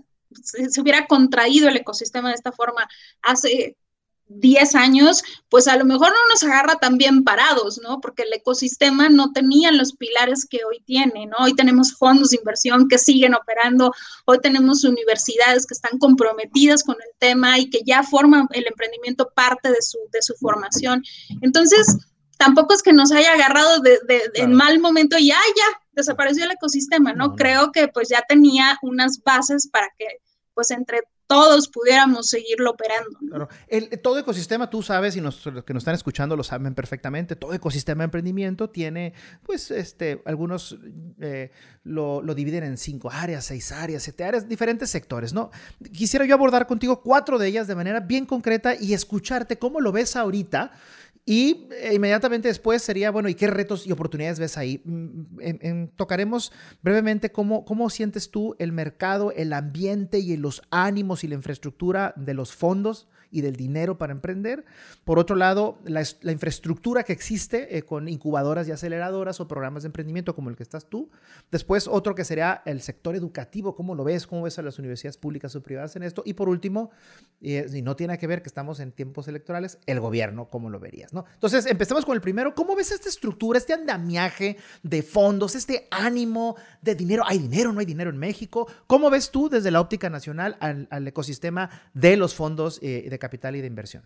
se 0.69 0.81
hubiera 0.81 1.07
contraído 1.07 1.69
el 1.69 1.78
ecosistema 1.78 2.30
de 2.30 2.36
esta 2.36 2.51
forma 2.51 2.88
hace 3.22 3.78
10 4.40 4.76
años, 4.76 5.24
pues 5.50 5.68
a 5.68 5.78
lo 5.78 5.86
mejor 5.86 6.10
no 6.10 6.30
nos 6.32 6.44
agarra 6.44 6.76
tan 6.76 6.98
bien 6.98 7.24
parados, 7.24 7.80
¿no? 7.82 8.00
Porque 8.02 8.24
el 8.24 8.34
ecosistema 8.34 9.10
no 9.10 9.32
tenía 9.32 9.72
los 9.72 9.94
pilares 9.94 10.46
que 10.50 10.60
hoy 10.66 10.82
tiene, 10.86 11.25
¿no? 11.25 11.38
Hoy 11.40 11.56
tenemos 11.56 11.94
fondos 11.94 12.32
de 12.32 12.38
inversión 12.38 12.88
que 12.88 12.98
siguen 12.98 13.36
operando, 13.36 13.94
hoy 14.25 14.40
tenemos 14.40 14.84
universidades 14.84 15.66
que 15.66 15.74
están 15.74 15.98
comprometidas 16.00 16.84
con 16.84 16.96
el 16.96 17.12
tema 17.20 17.60
y 17.60 17.70
que 17.70 17.82
ya 17.86 18.04
forman 18.04 18.48
el 18.52 18.68
emprendimiento 18.68 19.32
parte 19.36 19.70
de 19.70 19.82
su, 19.82 19.98
de 20.12 20.22
su 20.22 20.34
formación. 20.36 21.04
Entonces, 21.42 21.98
tampoco 22.38 22.74
es 22.74 22.84
que 22.84 22.94
nos 22.94 23.12
haya 23.12 23.34
agarrado 23.34 23.80
de, 23.80 24.00
en 24.36 24.54
mal 24.54 24.80
momento 24.80 25.18
y 25.18 25.28
ya, 25.28 25.40
ya, 25.56 25.80
desapareció 25.94 26.44
el 26.44 26.52
ecosistema, 26.52 27.13
¿no? 27.13 27.36
Creo 27.36 27.72
que 27.72 27.88
pues 27.88 28.10
ya 28.10 28.24
tenía 28.28 28.78
unas 28.82 29.22
bases 29.24 29.70
para 29.70 29.88
que 29.98 30.08
pues 30.54 30.72
entre 30.72 31.04
todos 31.34 31.68
pudiéramos 31.68 32.30
seguirlo 32.30 32.72
operando. 32.72 33.48
Todo 34.04 34.20
ecosistema, 34.20 34.70
tú 34.70 34.84
sabes, 34.84 35.16
y 35.16 35.22
los 35.22 35.42
que 35.66 35.74
nos 35.74 35.82
están 35.82 35.96
escuchando 35.96 36.36
lo 36.36 36.44
saben 36.44 36.75
perfectamente, 36.75 37.36
todo 37.36 37.54
ecosistema 37.54 38.04
de 38.04 38.06
emprendimiento 38.06 38.70
tiene, 38.70 39.13
pues, 39.42 39.72
este, 39.72 40.22
algunos 40.25 40.78
eh, 41.20 41.52
lo, 41.84 42.22
lo, 42.22 42.36
dividen 42.36 42.63
en 42.63 42.78
cinco 42.78 43.10
áreas, 43.12 43.46
seis 43.46 43.72
áreas, 43.72 44.04
siete 44.04 44.24
áreas, 44.24 44.48
diferentes 44.48 44.92
sectores, 44.92 45.34
¿no? 45.34 45.50
Quisiera 45.92 46.24
yo 46.25 46.36
abordar 46.36 46.68
contigo 46.68 47.02
cuatro 47.02 47.40
de 47.40 47.48
ellas 47.48 47.66
de 47.66 47.74
manera 47.74 48.00
bien 48.00 48.28
concreta 48.28 48.75
y 48.80 48.94
escucharte 48.94 49.58
cómo 49.58 49.82
lo 49.82 49.92
ves 49.92 50.16
ahorita 50.16 50.72
y 51.25 51.68
eh, 51.72 51.94
inmediatamente 51.94 52.50
después 52.50 52.82
sería, 52.82 53.10
bueno, 53.10 53.30
¿y 53.30 53.36
qué 53.36 53.48
retos 53.48 53.88
y 53.88 53.92
oportunidades 53.92 54.39
ves 54.39 54.58
ahí? 54.58 54.82
Mm, 54.84 55.88
tocaremos 55.96 56.51
brevemente 56.82 57.32
cómo, 57.32 57.63
cómo 57.63 57.89
sientes 57.89 58.30
tú 58.30 58.56
el 58.60 58.74
mercado, 58.74 59.32
el 59.32 59.53
ambiente 59.53 60.20
y 60.20 60.36
los 60.36 60.62
ánimos 60.70 61.24
y 61.24 61.30
la 61.30 61.36
infraestructura 61.36 62.13
de 62.18 62.34
los 62.34 62.53
fondos 62.53 63.08
y 63.34 63.42
del 63.42 63.56
dinero 63.56 63.98
para 63.98 64.13
emprender. 64.13 64.63
Por 65.04 65.20
otro 65.20 65.36
lado, 65.36 65.80
la, 65.86 66.04
infraestructura 66.32 67.04
que 67.04 67.12
existe 67.12 67.78
eh, 67.78 67.82
con 67.82 68.08
incubadoras 68.08 68.68
y 68.68 68.72
aceleradoras 68.72 69.40
o 69.42 69.48
programas 69.48 69.84
de 69.84 69.88
emprendimiento 69.88 70.36
como 70.36 70.50
el 70.50 70.56
que 70.56 70.63
estás 70.63 70.86
tú. 70.86 71.10
Después, 71.52 71.88
otro 71.88 72.16
que 72.16 72.24
sería 72.24 72.62
el 72.66 72.82
sector 72.82 73.16
educativo, 73.16 73.75
¿cómo 73.75 73.96
lo 73.96 74.04
ves? 74.04 74.28
¿Cómo 74.28 74.44
ves 74.44 74.60
a 74.60 74.62
las 74.62 74.78
universidades 74.80 75.18
públicas 75.18 75.56
o 75.56 75.63
privadas 75.63 75.96
en 75.96 76.04
esto? 76.04 76.22
Y 76.25 76.34
por 76.34 76.48
último, 76.48 76.92
eh, 77.42 77.68
y 77.74 77.82
no 77.82 77.96
tiene 77.96 78.18
que 78.18 78.28
ver 78.28 78.44
que 78.44 78.50
estamos 78.50 78.80
en 78.80 78.92
tiempos 78.92 79.28
electorales, 79.28 79.80
el 79.88 80.00
gobierno, 80.00 80.50
¿cómo 80.50 80.70
lo 80.70 80.80
verías? 80.80 81.12
¿no? 81.12 81.25
Entonces, 81.34 81.66
empecemos 81.66 82.06
con 82.06 82.16
el 82.16 82.22
primero. 82.22 82.54
¿Cómo 82.54 82.75
ves 82.75 82.92
esta 82.92 83.10
estructura, 83.10 83.58
este 83.58 83.74
andamiaje 83.74 84.58
de 84.84 85.02
fondos, 85.02 85.56
este 85.56 85.88
ánimo 85.90 86.56
de 86.82 86.94
dinero? 86.94 87.24
¿Hay 87.25 87.40
dinero? 87.40 87.74
¿No 87.74 87.80
hay 87.80 87.88
dinero 87.88 88.12
en 88.12 88.18
México? 88.18 88.68
¿Cómo 88.86 89.10
ves 89.10 89.32
tú 89.32 89.50
desde 89.50 89.72
la 89.72 89.82
óptica 89.82 90.10
nacional 90.12 90.56
al, 90.60 91.08
ecosistema 91.08 91.70
de 91.94 92.16
los 92.16 92.36
fondos 92.36 92.80
eh, 92.82 93.08
de 93.10 93.20
capital 93.24 93.56
y 93.56 93.62
de 93.62 93.68
inversión? 93.68 94.03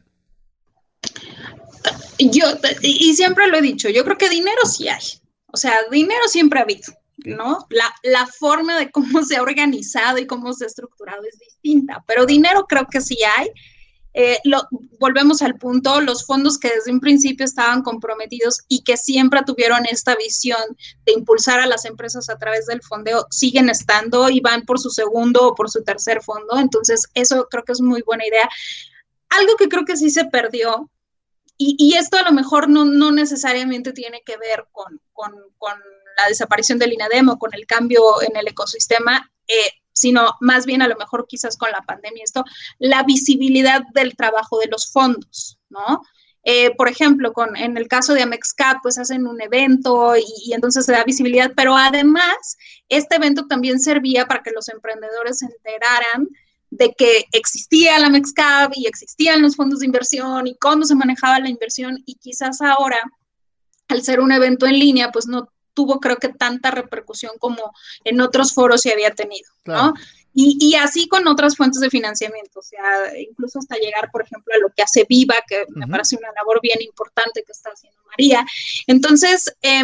Yo, 2.20 2.46
y 2.82 3.16
siempre 3.16 3.48
lo 3.48 3.58
he 3.58 3.62
dicho, 3.64 3.90
yo 3.90 4.04
creo 4.04 4.16
que 4.16 4.30
dinero 4.30 4.62
sí 4.66 4.88
hay. 4.88 5.04
O 5.48 5.58
sea, 5.58 5.74
dinero 5.90 6.28
siempre 6.28 6.60
ha 6.60 6.64
habido, 6.64 6.94
¿no? 7.18 7.66
La, 7.72 7.92
la 8.04 8.28
forma 8.28 8.78
de 8.78 8.92
cómo 8.92 9.24
se 9.24 9.38
ha 9.38 9.42
organizado 9.42 10.20
y 10.20 10.28
cómo 10.28 10.54
se 10.54 10.66
ha 10.66 10.68
estructurado 10.68 11.24
es 11.24 11.40
distinta, 11.40 12.04
pero 12.06 12.28
dinero 12.28 12.68
creo 12.70 12.86
que 12.92 13.02
sí 13.02 13.18
hay. 13.38 13.50
Eh, 14.20 14.40
lo, 14.46 14.68
volvemos 15.00 15.44
al 15.44 15.60
punto, 15.60 16.02
los 16.02 16.26
fondos 16.26 16.58
que 16.58 16.70
desde 16.70 16.92
un 16.92 17.00
principio 17.00 17.46
estaban 17.46 17.84
comprometidos 17.84 18.62
y 18.68 18.84
que 18.84 18.98
siempre 18.98 19.42
tuvieron 19.46 19.86
esta 19.86 20.16
visión 20.16 20.60
de 21.06 21.14
impulsar 21.14 21.60
a 21.60 21.68
las 21.68 21.86
empresas 21.86 22.28
a 22.30 22.38
través 22.40 22.66
del 22.66 22.82
fondeo, 22.82 23.28
siguen 23.30 23.70
estando 23.70 24.28
y 24.32 24.40
van 24.40 24.64
por 24.64 24.80
su 24.80 24.90
segundo 24.90 25.50
o 25.50 25.56
por 25.56 25.70
su 25.70 25.84
tercer 25.84 26.24
fondo. 26.24 26.58
Entonces, 26.58 27.04
eso 27.14 27.48
creo 27.52 27.64
que 27.64 27.74
es 27.74 27.82
muy 27.82 28.02
buena 28.02 28.26
idea. 28.26 28.50
Algo 29.30 29.56
que 29.58 29.70
creo 29.70 29.86
que 29.86 29.98
sí 29.98 30.10
se 30.10 30.26
perdió, 30.26 30.90
y, 31.60 31.96
esto 31.96 32.18
a 32.18 32.22
lo 32.22 32.32
mejor 32.32 32.70
no, 32.70 32.86
no 32.86 33.12
necesariamente 33.12 33.92
tiene 33.92 34.22
que 34.24 34.38
ver 34.38 34.68
con, 34.72 35.02
con, 35.12 35.34
con, 35.58 35.74
la 36.18 36.28
desaparición 36.28 36.80
del 36.80 36.94
INADEM 36.94 37.30
o 37.30 37.38
con 37.38 37.54
el 37.54 37.68
cambio 37.68 38.02
en 38.24 38.36
el 38.36 38.48
ecosistema, 38.48 39.32
eh, 39.48 39.72
sino 39.94 40.34
más 40.42 40.66
bien 40.66 40.82
a 40.82 40.88
lo 40.88 40.96
mejor 40.96 41.28
quizás 41.28 41.58
con 41.58 41.72
la 41.72 41.82
pandemia, 41.82 42.24
esto, 42.24 42.44
la 42.80 43.04
visibilidad 43.04 43.84
del 43.94 44.16
trabajo 44.16 44.58
de 44.58 44.68
los 44.68 44.92
fondos, 44.92 45.60
¿no? 45.70 46.02
Eh, 46.50 46.74
por 46.76 46.88
ejemplo, 46.88 47.34
con, 47.34 47.58
en 47.58 47.76
el 47.76 47.88
caso 47.88 48.14
de 48.14 48.22
Amexcap, 48.22 48.78
pues 48.82 48.98
hacen 48.98 49.28
un 49.28 49.42
evento 49.42 50.16
y, 50.16 50.54
entonces 50.54 50.86
se 50.86 50.94
da 50.94 51.04
visibilidad, 51.04 51.52
pero 51.58 51.76
además, 51.76 52.58
este 52.88 53.18
evento 53.18 53.48
también 53.48 53.80
servía 53.80 54.28
para 54.28 54.44
que 54.44 54.52
los 54.52 54.70
emprendedores 54.70 55.40
se 55.40 55.46
enteraran 55.46 56.30
de 56.70 56.94
que 56.98 57.26
existía 57.32 57.98
la 58.00 58.08
Amexcap 58.08 58.72
y 58.76 58.88
existían 58.88 59.42
los 59.42 59.56
fondos 59.56 59.80
de 59.80 59.86
inversión 59.86 60.48
y 60.48 60.56
cómo 60.58 60.84
se 60.84 60.96
manejaba 60.96 61.40
la 61.40 61.50
inversión 61.50 62.02
y 62.06 62.16
quizás 62.16 62.62
ahora, 62.62 62.98
al 63.88 64.02
ser 64.02 64.20
un 64.20 64.32
evento 64.32 64.66
en 64.66 64.80
línea, 64.80 65.12
pues 65.12 65.28
no 65.28 65.50
tuvo 65.74 66.00
creo 66.00 66.18
que 66.18 66.30
tanta 66.30 66.72
repercusión 66.72 67.34
como 67.40 67.72
en 68.04 68.20
otros 68.20 68.54
foros 68.54 68.82
se 68.82 68.92
había 68.92 69.14
tenido, 69.14 69.50
claro. 69.64 69.88
¿no? 69.88 69.94
Y, 70.34 70.58
y, 70.60 70.76
así 70.76 71.08
con 71.08 71.28
otras 71.28 71.56
fuentes 71.56 71.82
de 71.82 71.90
financiamiento, 71.90 72.60
o 72.60 72.62
sea, 72.62 73.20
incluso 73.20 73.58
hasta 73.58 73.76
llegar, 73.78 74.12
por 74.12 74.22
ejemplo, 74.22 74.54
a 74.54 74.60
lo 74.60 74.70
que 74.70 74.84
hace 74.84 75.04
Viva, 75.10 75.34
que 75.48 75.64
uh 75.64 75.66
-huh. 75.66 75.76
me 75.76 75.88
parece 75.88 76.16
una 76.16 76.32
labor 76.36 76.60
bien 76.62 76.80
importante 76.82 77.44
que 77.44 77.52
está 77.52 77.72
haciendo 77.72 78.00
María. 78.06 78.46
Entonces, 78.86 79.52
eh, 79.64 79.82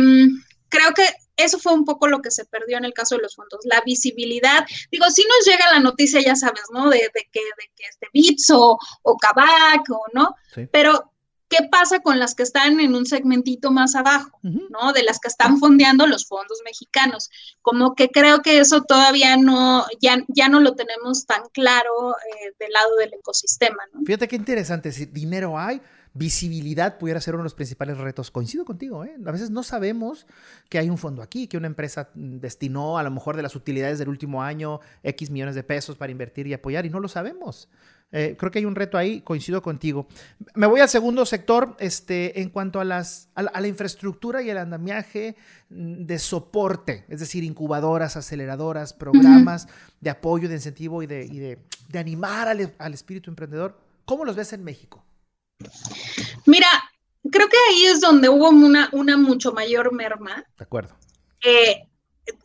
creo 0.70 0.94
que 0.94 1.08
eso 1.38 1.60
fue 1.60 1.74
un 1.74 1.86
poco 1.86 2.08
lo 2.08 2.22
que 2.22 2.32
se 2.32 2.46
perdió 2.46 2.78
en 2.78 2.86
el 2.86 2.94
caso 2.94 3.16
de 3.16 3.22
los 3.22 3.36
fondos, 3.36 3.60
la 3.64 3.82
visibilidad. 3.86 4.66
Digo, 4.92 5.06
si 5.10 5.24
nos 5.24 5.46
llega 5.46 5.72
la 5.72 5.80
noticia, 5.80 6.22
ya 6.22 6.36
sabes, 6.36 6.64
¿no? 6.72 6.90
De, 6.90 7.00
de 7.00 7.30
que, 7.32 7.42
de 7.42 7.72
que 7.76 7.84
este 7.90 8.08
Vips 8.14 8.50
o, 8.52 8.78
o 9.02 9.18
Kavak 9.18 9.90
o 9.90 10.04
no, 10.14 10.36
sí. 10.54 10.68
pero 10.72 11.10
¿Qué 11.50 11.68
pasa 11.70 12.00
con 12.00 12.18
las 12.18 12.34
que 12.34 12.42
están 12.42 12.80
en 12.80 12.96
un 12.96 13.06
segmentito 13.06 13.70
más 13.70 13.94
abajo, 13.94 14.40
uh 14.42 14.48
-huh. 14.48 14.70
¿no? 14.72 14.92
De 14.92 15.04
las 15.04 15.20
que 15.20 15.28
están 15.28 15.60
fondeando 15.60 16.08
los 16.08 16.26
fondos 16.26 16.60
mexicanos. 16.66 17.30
Como 17.62 17.94
que 17.94 18.10
creo 18.10 18.42
que 18.42 18.58
eso 18.58 18.82
todavía 18.82 19.38
no, 19.38 19.86
ya, 20.02 20.18
ya 20.30 20.50
no 20.50 20.60
lo 20.62 20.74
tenemos 20.74 21.28
tan 21.28 21.44
claro 21.52 22.16
eh, 22.18 22.54
del 22.60 22.72
lado 22.72 22.96
del 22.96 23.14
ecosistema, 23.14 23.84
¿no? 23.94 24.02
Fíjate 24.04 24.28
qué 24.28 24.36
interesante, 24.36 24.92
si 24.92 25.06
dinero 25.06 25.60
hay, 25.60 25.80
visibilidad 26.14 26.98
pudiera 26.98 27.20
ser 27.20 27.34
uno 27.34 27.44
de 27.44 27.46
los 27.46 27.56
principales 27.56 27.98
retos. 27.98 28.30
Coincido 28.32 28.66
contigo, 28.66 29.04
¿eh? 29.04 29.16
A 29.26 29.32
veces 29.32 29.50
no 29.50 29.64
sabemos 29.64 30.28
que 30.70 30.78
hay 30.78 30.90
un 30.90 30.98
fondo 30.98 31.22
aquí, 31.22 31.48
que 31.48 31.58
una 31.58 31.68
empresa 31.68 32.10
destinó 32.14 32.98
a 32.98 33.04
lo 33.04 33.12
mejor 33.12 33.36
de 33.36 33.42
las 33.42 33.56
utilidades 33.56 33.98
del 34.00 34.10
último 34.10 34.44
año 34.44 34.80
X 35.04 35.30
millones 35.30 35.56
de 35.56 35.64
pesos 35.64 35.98
para 35.98 36.12
invertir 36.12 36.46
y 36.48 36.54
apoyar 36.54 36.86
y 36.86 36.90
no 36.90 37.00
lo 37.00 37.08
sabemos. 37.08 37.68
Eh, 38.16 38.36
creo 38.38 38.52
que 38.52 38.60
hay 38.60 38.66
un 38.66 38.76
reto 38.76 39.00
ahí, 39.00 39.22
coincido 39.22 39.64
contigo. 39.64 40.08
Me 40.54 40.68
voy 40.68 40.82
al 40.82 40.88
segundo 40.88 41.26
sector, 41.26 41.76
este, 41.80 42.42
en 42.42 42.50
cuanto 42.50 42.80
a, 42.80 42.84
las, 42.86 43.30
a, 43.34 43.42
la, 43.42 43.50
a 43.50 43.60
la 43.60 43.68
infraestructura 43.68 44.44
y 44.44 44.52
el 44.52 44.60
andamiaje 44.60 45.36
de 45.70 46.20
soporte, 46.20 47.06
es 47.10 47.22
decir, 47.22 47.44
incubadoras, 47.44 48.16
aceleradoras, 48.16 48.94
programas 48.94 49.66
uh 49.66 49.68
-huh. 49.68 49.94
de 50.02 50.10
apoyo, 50.12 50.48
de 50.48 50.54
incentivo 50.54 51.02
y 51.02 51.08
de, 51.08 51.26
y 51.26 51.40
de, 51.40 51.58
de 51.90 52.00
animar 52.00 52.48
al, 52.50 52.76
al 52.78 52.94
espíritu 52.94 53.32
emprendedor. 53.32 53.80
¿Cómo 54.06 54.26
los 54.26 54.36
ves 54.36 54.54
en 54.54 54.64
México? 54.64 55.04
Mira, 56.46 56.68
creo 57.32 57.48
que 57.48 57.58
ahí 57.70 57.86
es 57.86 58.02
donde 58.02 58.30
hubo 58.30 58.50
una, 58.50 58.90
una 58.92 59.18
mucho 59.18 59.54
mayor 59.54 59.94
merma. 59.94 60.46
De 60.58 60.64
acuerdo. 60.64 60.96
Eh, 61.44 61.88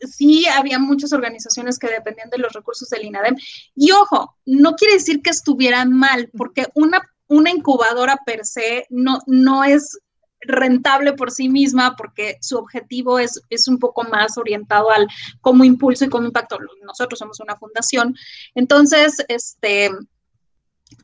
sí 0.01 0.45
había 0.47 0.79
muchas 0.79 1.13
organizaciones 1.13 1.79
que 1.79 1.89
dependían 1.89 2.29
de 2.29 2.37
los 2.37 2.53
recursos 2.53 2.89
del 2.89 3.05
INADEM. 3.05 3.35
Y 3.75 3.91
ojo, 3.91 4.35
no 4.45 4.75
quiere 4.75 4.95
decir 4.95 5.21
que 5.21 5.29
estuvieran 5.29 5.91
mal, 5.91 6.29
porque 6.37 6.67
una, 6.73 7.01
una 7.27 7.49
incubadora 7.49 8.17
per 8.25 8.45
se 8.45 8.85
no, 8.89 9.19
no 9.27 9.63
es 9.63 9.99
rentable 10.41 11.13
por 11.13 11.31
sí 11.31 11.49
misma 11.49 11.95
porque 11.97 12.37
su 12.41 12.57
objetivo 12.57 13.19
es, 13.19 13.41
es 13.49 13.67
un 13.67 13.77
poco 13.77 14.03
más 14.03 14.37
orientado 14.37 14.89
al 14.89 15.07
cómo 15.41 15.63
impulso 15.63 16.05
y 16.05 16.09
cómo 16.09 16.27
impacto. 16.27 16.57
Nosotros 16.83 17.19
somos 17.19 17.39
una 17.39 17.57
fundación. 17.57 18.15
Entonces, 18.55 19.17
este, 19.27 19.91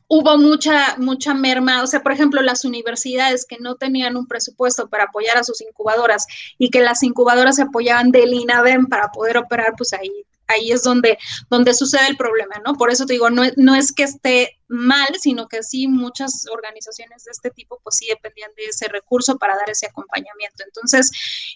hubo 0.08 0.38
mucha, 0.38 0.96
mucha 0.98 1.34
merma, 1.34 1.82
o 1.82 1.86
sea, 1.86 2.02
por 2.02 2.12
ejemplo, 2.12 2.42
las 2.42 2.64
universidades 2.64 3.44
que 3.44 3.58
no 3.58 3.74
tenían 3.74 4.16
un 4.16 4.26
presupuesto 4.26 4.88
para 4.88 5.04
apoyar 5.04 5.36
a 5.36 5.44
sus 5.44 5.60
incubadoras 5.60 6.26
y 6.58 6.70
que 6.70 6.80
las 6.80 7.02
incubadoras 7.02 7.56
se 7.56 7.62
apoyaban 7.62 8.12
del 8.12 8.32
INADEM 8.32 8.86
para 8.86 9.08
poder 9.08 9.38
operar, 9.38 9.74
pues 9.76 9.92
ahí, 9.92 10.10
ahí 10.48 10.72
es 10.72 10.82
donde, 10.82 11.18
donde 11.50 11.74
sucede 11.74 12.08
el 12.08 12.16
problema, 12.16 12.56
¿no? 12.64 12.74
Por 12.74 12.90
eso 12.90 13.06
te 13.06 13.14
digo, 13.14 13.30
no, 13.30 13.42
no 13.56 13.74
es 13.74 13.92
que 13.92 14.04
esté 14.04 14.56
mal, 14.68 15.08
sino 15.20 15.46
que 15.48 15.62
sí 15.62 15.86
muchas 15.86 16.46
organizaciones 16.50 17.24
de 17.24 17.30
este 17.30 17.50
tipo 17.50 17.80
pues 17.82 17.96
sí 17.96 18.06
dependían 18.08 18.50
de 18.56 18.64
ese 18.64 18.88
recurso 18.88 19.38
para 19.38 19.56
dar 19.56 19.70
ese 19.70 19.86
acompañamiento. 19.86 20.64
Entonces, 20.64 21.10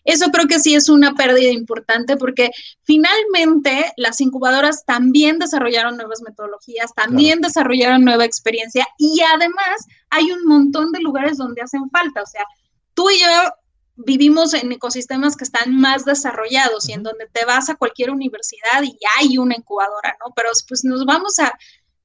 eso 0.04 0.30
creo 0.30 0.46
que 0.46 0.60
sí 0.60 0.74
es 0.74 0.88
una 0.88 1.14
pérdida 1.14 1.50
importante 1.50 2.16
porque 2.16 2.50
finalmente 2.84 3.92
las 3.96 4.20
incubadoras 4.20 4.84
también 4.84 5.38
desarrollaron 5.38 5.96
nuevas 5.96 6.22
metodologías, 6.22 6.94
también 6.94 7.38
claro. 7.38 7.48
desarrollaron 7.48 8.04
nueva 8.04 8.24
experiencia 8.24 8.86
y 8.98 9.20
además 9.34 9.86
hay 10.10 10.30
un 10.30 10.44
montón 10.44 10.92
de 10.92 11.00
lugares 11.00 11.36
donde 11.36 11.62
hacen 11.62 11.90
falta, 11.90 12.22
o 12.22 12.26
sea, 12.26 12.44
tú 12.94 13.10
y 13.10 13.20
yo 13.20 13.26
vivimos 14.04 14.54
en 14.54 14.72
ecosistemas 14.72 15.36
que 15.36 15.44
están 15.44 15.76
más 15.76 16.04
desarrollados 16.04 16.88
y 16.88 16.92
en 16.92 17.02
donde 17.02 17.26
te 17.32 17.44
vas 17.44 17.68
a 17.68 17.76
cualquier 17.76 18.10
universidad 18.10 18.82
y 18.82 18.96
hay 19.18 19.38
una 19.38 19.56
incubadora, 19.56 20.16
¿no? 20.24 20.32
Pero 20.34 20.50
pues 20.68 20.84
nos 20.84 21.04
vamos 21.04 21.38
a, 21.38 21.52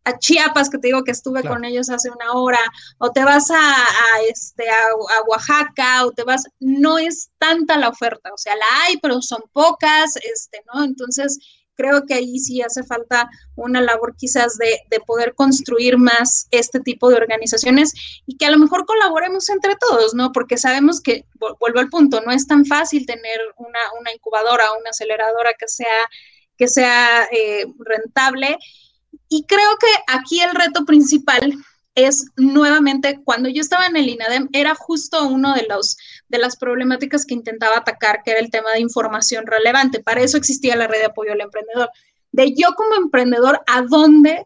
a 0.06 0.18
Chiapas, 0.20 0.70
que 0.70 0.78
te 0.78 0.88
digo 0.88 1.04
que 1.04 1.12
estuve 1.12 1.42
claro. 1.42 1.56
con 1.56 1.66
ellos 1.66 1.90
hace 1.90 2.10
una 2.10 2.34
hora, 2.34 2.60
o 3.00 3.12
te 3.12 3.24
vas 3.24 3.50
a, 3.52 3.58
a 3.58 4.22
este, 4.30 4.70
a, 4.70 4.84
a, 4.92 5.22
Oaxaca, 5.28 6.06
o 6.06 6.12
te 6.12 6.24
vas, 6.24 6.44
no 6.60 6.98
es 6.98 7.32
tanta 7.38 7.78
la 7.78 7.90
oferta, 7.90 8.32
o 8.34 8.38
sea, 8.38 8.56
la 8.56 8.66
hay, 8.84 8.98
pero 8.98 9.22
son 9.22 9.42
pocas, 9.52 10.16
este, 10.18 10.64
¿no? 10.74 10.84
Entonces, 10.84 11.40
creo 11.75 12.05
que 12.05 12.13
ahí 12.13 12.39
sí 12.39 12.62
hace 12.62 12.84
falta 12.84 13.29
una 13.55 13.82
labor 13.82 14.15
quizás 14.15 14.58
de, 14.58 14.79
de, 14.89 15.00
poder 15.01 15.36
construir 15.36 15.98
más 15.98 16.48
este 16.51 16.79
tipo 16.79 17.10
de 17.10 17.15
organizaciones 17.15 17.94
y 18.25 18.38
que 18.38 18.46
a 18.46 18.51
lo 18.51 18.58
mejor 18.58 18.86
colaboremos 18.86 19.50
entre 19.50 19.75
todos, 19.75 20.13
¿no? 20.13 20.32
Porque 20.32 20.58
sabemos 20.58 21.01
que, 21.01 21.25
vuelvo 21.60 21.79
al 21.79 21.89
punto, 21.89 22.22
no 22.22 22.32
es 22.32 22.48
tan 22.48 22.65
fácil 22.65 23.05
tener 23.05 23.39
una, 23.58 23.79
una 24.00 24.12
incubadora, 24.13 24.65
una 24.79 24.89
aceleradora 24.89 25.53
que 25.53 25.67
sea, 25.67 26.10
que 26.58 26.67
sea 26.67 27.27
eh, 27.32 27.65
rentable. 27.79 28.58
Y 29.29 29.46
creo 29.46 29.77
que 29.79 29.88
aquí 30.08 30.41
el 30.41 30.55
reto 30.55 30.86
principal 30.86 31.53
es 31.96 32.25
nuevamente, 32.36 33.22
cuando 33.24 33.48
yo 33.50 33.62
estaba 33.62 33.88
en 33.88 33.96
el 33.96 34.10
INADEM, 34.10 34.50
era 34.52 34.75
justo 34.75 35.25
uno 35.28 35.54
de, 35.54 35.66
los, 35.68 35.98
de 36.28 36.38
las 36.38 36.58
problemáticas 36.58 37.25
que 37.25 37.34
intentaba 37.34 37.78
atacar, 37.78 38.22
que 38.24 38.32
era 38.32 38.42
el 38.42 38.52
tema 38.52 38.72
de 38.72 38.82
información 38.82 39.48
relevante. 39.48 40.04
Para 40.04 40.22
eso 40.22 40.38
existía 40.38 40.75
la 40.75 40.88
red 40.88 41.00
de 41.00 41.06
apoyo 41.06 41.32
al 41.32 41.42
emprendedor. 41.42 41.90
De 42.32 42.54
yo 42.54 42.74
como 42.75 42.96
emprendedor, 42.96 43.62
¿a 43.66 43.82
dónde 43.82 44.46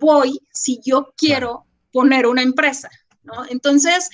voy 0.00 0.40
si 0.52 0.80
yo 0.84 1.12
quiero 1.16 1.66
poner 1.92 2.28
una 2.28 2.42
empresa? 2.42 2.88
¿no? 3.24 3.44
Entonces, 3.50 4.08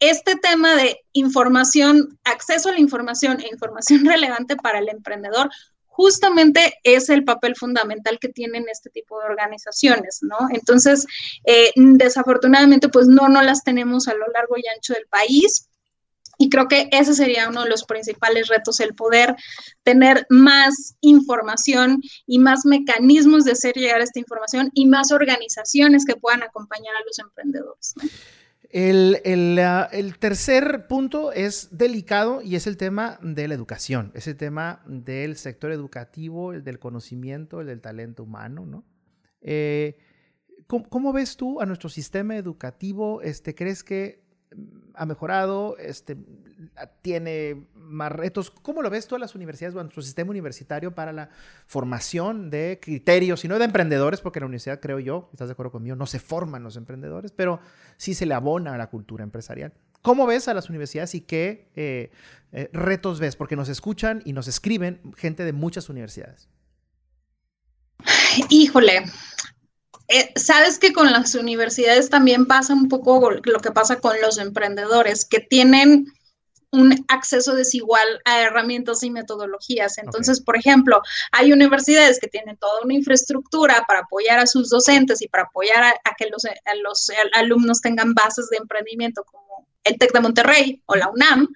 este 0.00 0.36
tema 0.36 0.74
de 0.76 1.04
información, 1.12 2.18
acceso 2.24 2.70
a 2.70 2.72
la 2.72 2.80
información 2.80 3.40
e 3.40 3.48
información 3.48 4.04
relevante 4.06 4.56
para 4.56 4.78
el 4.78 4.88
emprendedor 4.88 5.50
justamente 5.96 6.74
es 6.82 7.08
el 7.08 7.24
papel 7.24 7.54
fundamental 7.54 8.18
que 8.18 8.28
tienen 8.28 8.66
este 8.68 8.90
tipo 8.90 9.20
de 9.20 9.26
organizaciones, 9.26 10.18
¿no? 10.22 10.36
Entonces, 10.50 11.06
eh, 11.44 11.70
desafortunadamente, 11.76 12.88
pues 12.88 13.06
no, 13.06 13.28
no 13.28 13.42
las 13.42 13.62
tenemos 13.62 14.08
a 14.08 14.14
lo 14.14 14.26
largo 14.34 14.56
y 14.56 14.64
ancho 14.74 14.92
del 14.92 15.06
país. 15.06 15.68
Y 16.36 16.50
creo 16.50 16.66
que 16.66 16.88
ese 16.90 17.14
sería 17.14 17.48
uno 17.48 17.62
de 17.62 17.70
los 17.70 17.84
principales 17.84 18.48
retos, 18.48 18.80
el 18.80 18.96
poder 18.96 19.36
tener 19.84 20.26
más 20.30 20.96
información 21.00 22.02
y 22.26 22.40
más 22.40 22.66
mecanismos 22.66 23.44
de 23.44 23.52
hacer 23.52 23.76
llegar 23.76 24.00
esta 24.00 24.18
información 24.18 24.72
y 24.74 24.86
más 24.86 25.12
organizaciones 25.12 26.04
que 26.04 26.16
puedan 26.16 26.42
acompañar 26.42 26.96
a 26.96 27.04
los 27.06 27.20
emprendedores. 27.20 27.94
¿no? 28.02 28.08
El, 28.74 29.20
el, 29.22 29.56
el, 29.92 30.18
tercer 30.18 30.88
punto 30.88 31.30
es 31.30 31.68
delicado 31.70 32.42
y 32.42 32.56
es 32.56 32.66
el 32.66 32.76
tema 32.76 33.20
de 33.22 33.46
la 33.46 33.54
educación, 33.54 34.10
es 34.14 34.26
el 34.26 34.36
tema 34.36 34.82
del 34.84 35.36
sector 35.36 35.70
educativo, 35.70 36.52
el 36.52 36.64
del 36.64 36.80
conocimiento, 36.80 37.60
el 37.60 37.68
del 37.68 37.80
talento 37.80 38.24
humano, 38.24 38.66
¿no? 38.66 38.84
Eh, 39.42 39.96
¿cómo, 40.66 40.88
¿cómo, 40.88 41.12
ves 41.12 41.36
tú 41.36 41.60
a 41.60 41.66
nuestro 41.66 41.88
sistema 41.88 42.36
educativo? 42.36 43.22
Este, 43.22 43.54
¿Crees 43.54 43.84
que 43.84 44.23
ha 44.94 45.06
mejorado, 45.06 45.76
este, 45.78 46.16
tiene 47.02 47.66
más 47.74 48.12
retos. 48.12 48.50
¿Cómo 48.50 48.82
lo 48.82 48.90
ves 48.90 49.06
tú 49.06 49.14
a 49.14 49.18
las 49.18 49.34
universidades, 49.34 49.74
bueno, 49.74 49.90
su 49.90 50.02
sistema 50.02 50.30
universitario 50.30 50.94
para 50.94 51.12
la 51.12 51.30
formación 51.66 52.50
de 52.50 52.78
criterios, 52.80 53.44
y 53.44 53.48
no 53.48 53.58
de 53.58 53.64
emprendedores, 53.64 54.20
porque 54.20 54.40
la 54.40 54.46
universidad, 54.46 54.80
creo 54.80 54.98
yo, 54.98 55.28
estás 55.32 55.48
de 55.48 55.52
acuerdo 55.52 55.72
conmigo, 55.72 55.96
no 55.96 56.06
se 56.06 56.18
forman 56.18 56.62
los 56.62 56.76
emprendedores, 56.76 57.32
pero 57.32 57.60
sí 57.96 58.14
se 58.14 58.26
le 58.26 58.34
abona 58.34 58.74
a 58.74 58.78
la 58.78 58.88
cultura 58.88 59.24
empresarial. 59.24 59.72
¿Cómo 60.02 60.26
ves 60.26 60.48
a 60.48 60.54
las 60.54 60.68
universidades 60.68 61.14
y 61.14 61.22
qué 61.22 61.70
eh, 61.76 62.10
eh, 62.52 62.68
retos 62.72 63.20
ves? 63.20 63.36
Porque 63.36 63.56
nos 63.56 63.70
escuchan 63.70 64.22
y 64.24 64.34
nos 64.34 64.48
escriben 64.48 65.00
gente 65.16 65.44
de 65.44 65.52
muchas 65.52 65.88
universidades. 65.88 66.48
Híjole, 68.50 69.04
eh, 70.08 70.32
sabes 70.36 70.78
que 70.78 70.92
con 70.92 71.10
las 71.10 71.34
universidades 71.34 72.10
también 72.10 72.46
pasa 72.46 72.74
un 72.74 72.88
poco 72.88 73.30
lo 73.30 73.60
que 73.60 73.70
pasa 73.70 74.00
con 74.00 74.20
los 74.20 74.38
emprendedores, 74.38 75.24
que 75.24 75.40
tienen 75.40 76.06
un 76.74 77.04
acceso 77.08 77.54
desigual 77.54 78.20
a 78.24 78.42
herramientas 78.42 79.02
y 79.02 79.10
metodologías. 79.10 79.96
Entonces, 79.98 80.40
por 80.40 80.56
ejemplo, 80.56 81.00
hay 81.30 81.52
universidades 81.52 82.18
que 82.18 82.26
tienen 82.26 82.56
toda 82.56 82.82
una 82.82 82.94
infraestructura 82.94 83.84
para 83.86 84.00
apoyar 84.00 84.40
a 84.40 84.46
sus 84.46 84.70
docentes 84.70 85.22
y 85.22 85.28
para 85.28 85.44
apoyar 85.44 85.84
a, 85.84 86.14
que 86.16 86.26
los, 86.28 86.42
los, 86.82 87.10
alumnos 87.32 87.80
tengan 87.80 88.12
bases 88.12 88.48
de 88.50 88.56
emprendimiento 88.56 89.22
como 89.24 89.68
el 89.84 89.98
TEC 89.98 90.12
de 90.12 90.20
Monterrey 90.20 90.82
o 90.86 90.96
la 90.96 91.08
UNAM. 91.10 91.48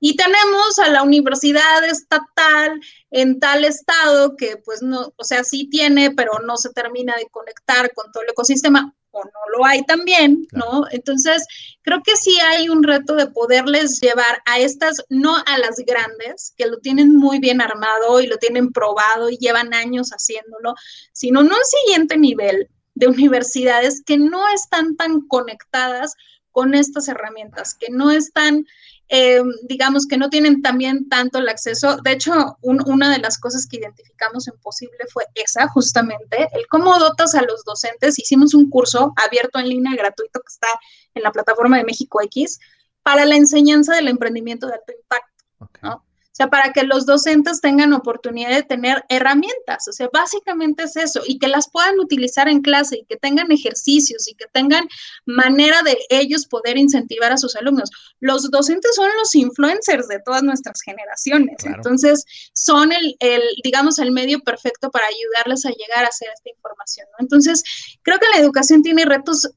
Y 0.00 0.16
tenemos 0.16 0.78
a 0.78 0.88
la 0.88 1.02
universidad 1.02 1.84
estatal 1.84 2.80
en 3.10 3.40
tal 3.40 3.64
estado 3.64 4.36
que 4.36 4.56
pues 4.58 4.82
no, 4.82 5.12
o 5.16 5.24
sea, 5.24 5.44
sí 5.44 5.68
tiene, 5.68 6.10
pero 6.12 6.32
no 6.46 6.56
se 6.56 6.70
termina 6.70 7.16
de 7.16 7.28
conectar 7.30 7.92
con 7.94 8.10
todo 8.12 8.22
el 8.22 8.30
ecosistema 8.30 8.94
o 9.10 9.24
no 9.24 9.58
lo 9.58 9.64
hay 9.64 9.82
también, 9.84 10.46
¿no? 10.52 10.84
Entonces, 10.90 11.46
creo 11.82 12.02
que 12.04 12.16
sí 12.16 12.38
hay 12.40 12.68
un 12.68 12.82
reto 12.82 13.14
de 13.14 13.26
poderles 13.28 14.00
llevar 14.00 14.42
a 14.44 14.58
estas, 14.58 15.02
no 15.08 15.36
a 15.36 15.58
las 15.58 15.76
grandes, 15.86 16.52
que 16.56 16.66
lo 16.66 16.78
tienen 16.78 17.16
muy 17.16 17.38
bien 17.38 17.60
armado 17.60 18.20
y 18.20 18.26
lo 18.26 18.36
tienen 18.36 18.72
probado 18.72 19.30
y 19.30 19.38
llevan 19.38 19.74
años 19.74 20.10
haciéndolo, 20.10 20.74
sino 21.12 21.40
en 21.40 21.46
un 21.46 21.64
siguiente 21.84 22.18
nivel 22.18 22.68
de 22.94 23.06
universidades 23.06 24.02
que 24.04 24.18
no 24.18 24.42
están 24.48 24.96
tan 24.96 25.20
conectadas 25.22 26.14
con 26.50 26.74
estas 26.74 27.08
herramientas, 27.08 27.74
que 27.74 27.86
no 27.90 28.10
están 28.10 28.66
eh, 29.08 29.42
digamos 29.62 30.06
que 30.06 30.18
no 30.18 30.28
tienen 30.28 30.60
también 30.60 31.08
tanto 31.08 31.38
el 31.38 31.48
acceso. 31.48 31.96
De 31.98 32.12
hecho, 32.12 32.58
una 32.62 33.10
de 33.10 33.18
las 33.18 33.38
cosas 33.38 33.66
que 33.66 33.78
identificamos 33.78 34.48
en 34.48 34.58
Posible 34.60 34.98
fue 35.12 35.24
esa, 35.34 35.68
justamente, 35.68 36.48
el 36.52 36.66
cómo 36.68 36.98
dotas 36.98 37.34
a 37.34 37.42
los 37.42 37.64
docentes. 37.64 38.18
Hicimos 38.18 38.54
un 38.54 38.68
curso 38.68 39.12
abierto 39.16 39.58
en 39.58 39.68
línea, 39.68 39.96
gratuito, 39.96 40.40
que 40.40 40.52
está 40.52 40.68
en 41.14 41.22
la 41.22 41.32
plataforma 41.32 41.78
de 41.78 41.84
México 41.84 42.20
X, 42.22 42.58
para 43.02 43.24
la 43.24 43.36
enseñanza 43.36 43.94
del 43.94 44.08
emprendimiento 44.08 44.66
de 44.66 44.74
alto 44.74 44.92
impacto. 44.92 45.44
¿no? 45.82 46.04
Sea, 46.38 46.48
para 46.50 46.72
que 46.72 46.84
los 46.84 47.04
docentes 47.04 47.60
tengan 47.60 47.92
oportunidad 47.92 48.50
de 48.50 48.62
tener 48.62 49.04
herramientas. 49.08 49.88
O 49.88 49.92
sea, 49.92 50.08
básicamente 50.12 50.84
es 50.84 50.96
eso, 50.96 51.22
y 51.26 51.38
que 51.38 51.48
las 51.48 51.68
puedan 51.68 51.98
utilizar 51.98 52.48
en 52.48 52.62
clase 52.62 52.98
y 52.98 53.04
que 53.06 53.16
tengan 53.16 53.50
ejercicios 53.50 54.28
y 54.28 54.34
que 54.34 54.46
tengan 54.52 54.88
manera 55.26 55.82
de 55.82 55.98
ellos 56.10 56.46
poder 56.46 56.78
incentivar 56.78 57.32
a 57.32 57.36
sus 57.36 57.56
alumnos. 57.56 57.90
Los 58.20 58.50
docentes 58.50 58.94
son 58.94 59.10
los 59.18 59.34
influencers 59.34 60.06
de 60.06 60.20
todas 60.20 60.42
nuestras 60.44 60.80
generaciones. 60.80 61.56
Entonces, 61.64 62.24
son 62.52 62.92
el, 62.92 63.16
el, 63.18 63.42
digamos, 63.64 63.98
el 63.98 64.12
medio 64.12 64.40
perfecto 64.40 64.90
para 64.90 65.06
ayudarles 65.06 65.66
a 65.66 65.70
llegar 65.70 66.04
a 66.04 66.08
hacer 66.08 66.28
esta 66.32 66.50
información. 66.50 67.06
¿no? 67.12 67.16
Entonces, 67.20 67.64
creo 68.02 68.18
que 68.18 68.28
la 68.32 68.40
educación 68.40 68.82
tiene 68.82 69.04
retos 69.04 69.50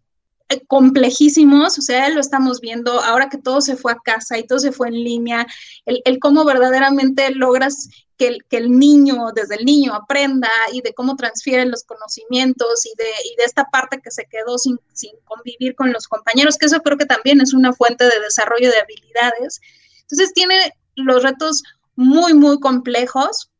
complejísimos, 0.67 1.77
o 1.77 1.81
sea, 1.81 2.09
lo 2.09 2.19
estamos 2.19 2.59
viendo 2.59 2.99
ahora 2.99 3.29
que 3.29 3.37
todo 3.37 3.61
se 3.61 3.75
fue 3.75 3.91
a 3.91 3.99
casa 4.03 4.37
y 4.37 4.45
todo 4.45 4.59
se 4.59 4.71
fue 4.71 4.87
en 4.87 4.95
línea, 4.95 5.47
el, 5.85 6.19
cómo 6.19 6.45
verdaderamente 6.45 7.31
logras 7.31 7.89
que 8.17 8.27
el, 8.27 8.45
que 8.49 8.57
el, 8.57 8.77
niño, 8.77 9.31
desde 9.33 9.55
el 9.55 9.65
niño, 9.65 9.93
aprenda 9.93 10.49
y 10.71 10.81
de 10.81 10.93
cómo 10.93 11.15
transfieren 11.15 11.71
los 11.71 11.83
conocimientos 11.83 12.85
y 12.85 12.95
de, 12.97 13.09
y 13.33 13.35
de 13.37 13.43
esta 13.43 13.65
parte 13.65 13.99
que 14.03 14.11
se 14.11 14.25
quedó 14.25 14.57
sin, 14.57 14.79
sin 14.93 15.11
convivir 15.25 15.75
con 15.75 15.91
los 15.91 16.07
compañeros, 16.07 16.57
que 16.57 16.67
eso 16.67 16.81
creo 16.81 16.97
que 16.97 17.05
también 17.05 17.41
es 17.41 17.53
una 17.53 17.73
fuente 17.73 18.03
de 18.03 18.19
desarrollo 18.19 18.69
de 18.69 18.79
habilidades. 18.79 19.59
Entonces, 20.01 20.33
tiene 20.33 20.73
los 20.95 21.23
retos 21.23 21.63
muy, 21.95 22.33
muy 22.33 22.59
complejos, 22.59 23.50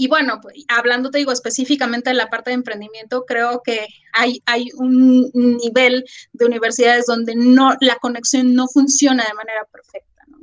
y 0.00 0.08
bueno, 0.08 0.40
pues, 0.40 0.64
hablando, 0.68 1.10
te 1.10 1.18
digo, 1.18 1.30
específicamente 1.30 2.08
de 2.08 2.14
la 2.14 2.30
parte 2.30 2.48
de 2.48 2.54
emprendimiento, 2.54 3.26
creo 3.26 3.60
que 3.62 3.86
hay, 4.14 4.42
hay 4.46 4.70
un 4.78 5.30
nivel 5.34 6.06
de 6.32 6.46
universidades 6.46 7.04
donde 7.04 7.34
no, 7.36 7.74
la 7.82 7.96
conexión 7.96 8.54
no 8.54 8.66
funciona 8.66 9.26
de 9.26 9.34
manera 9.34 9.62
perfecta. 9.70 10.22
¿no? 10.28 10.38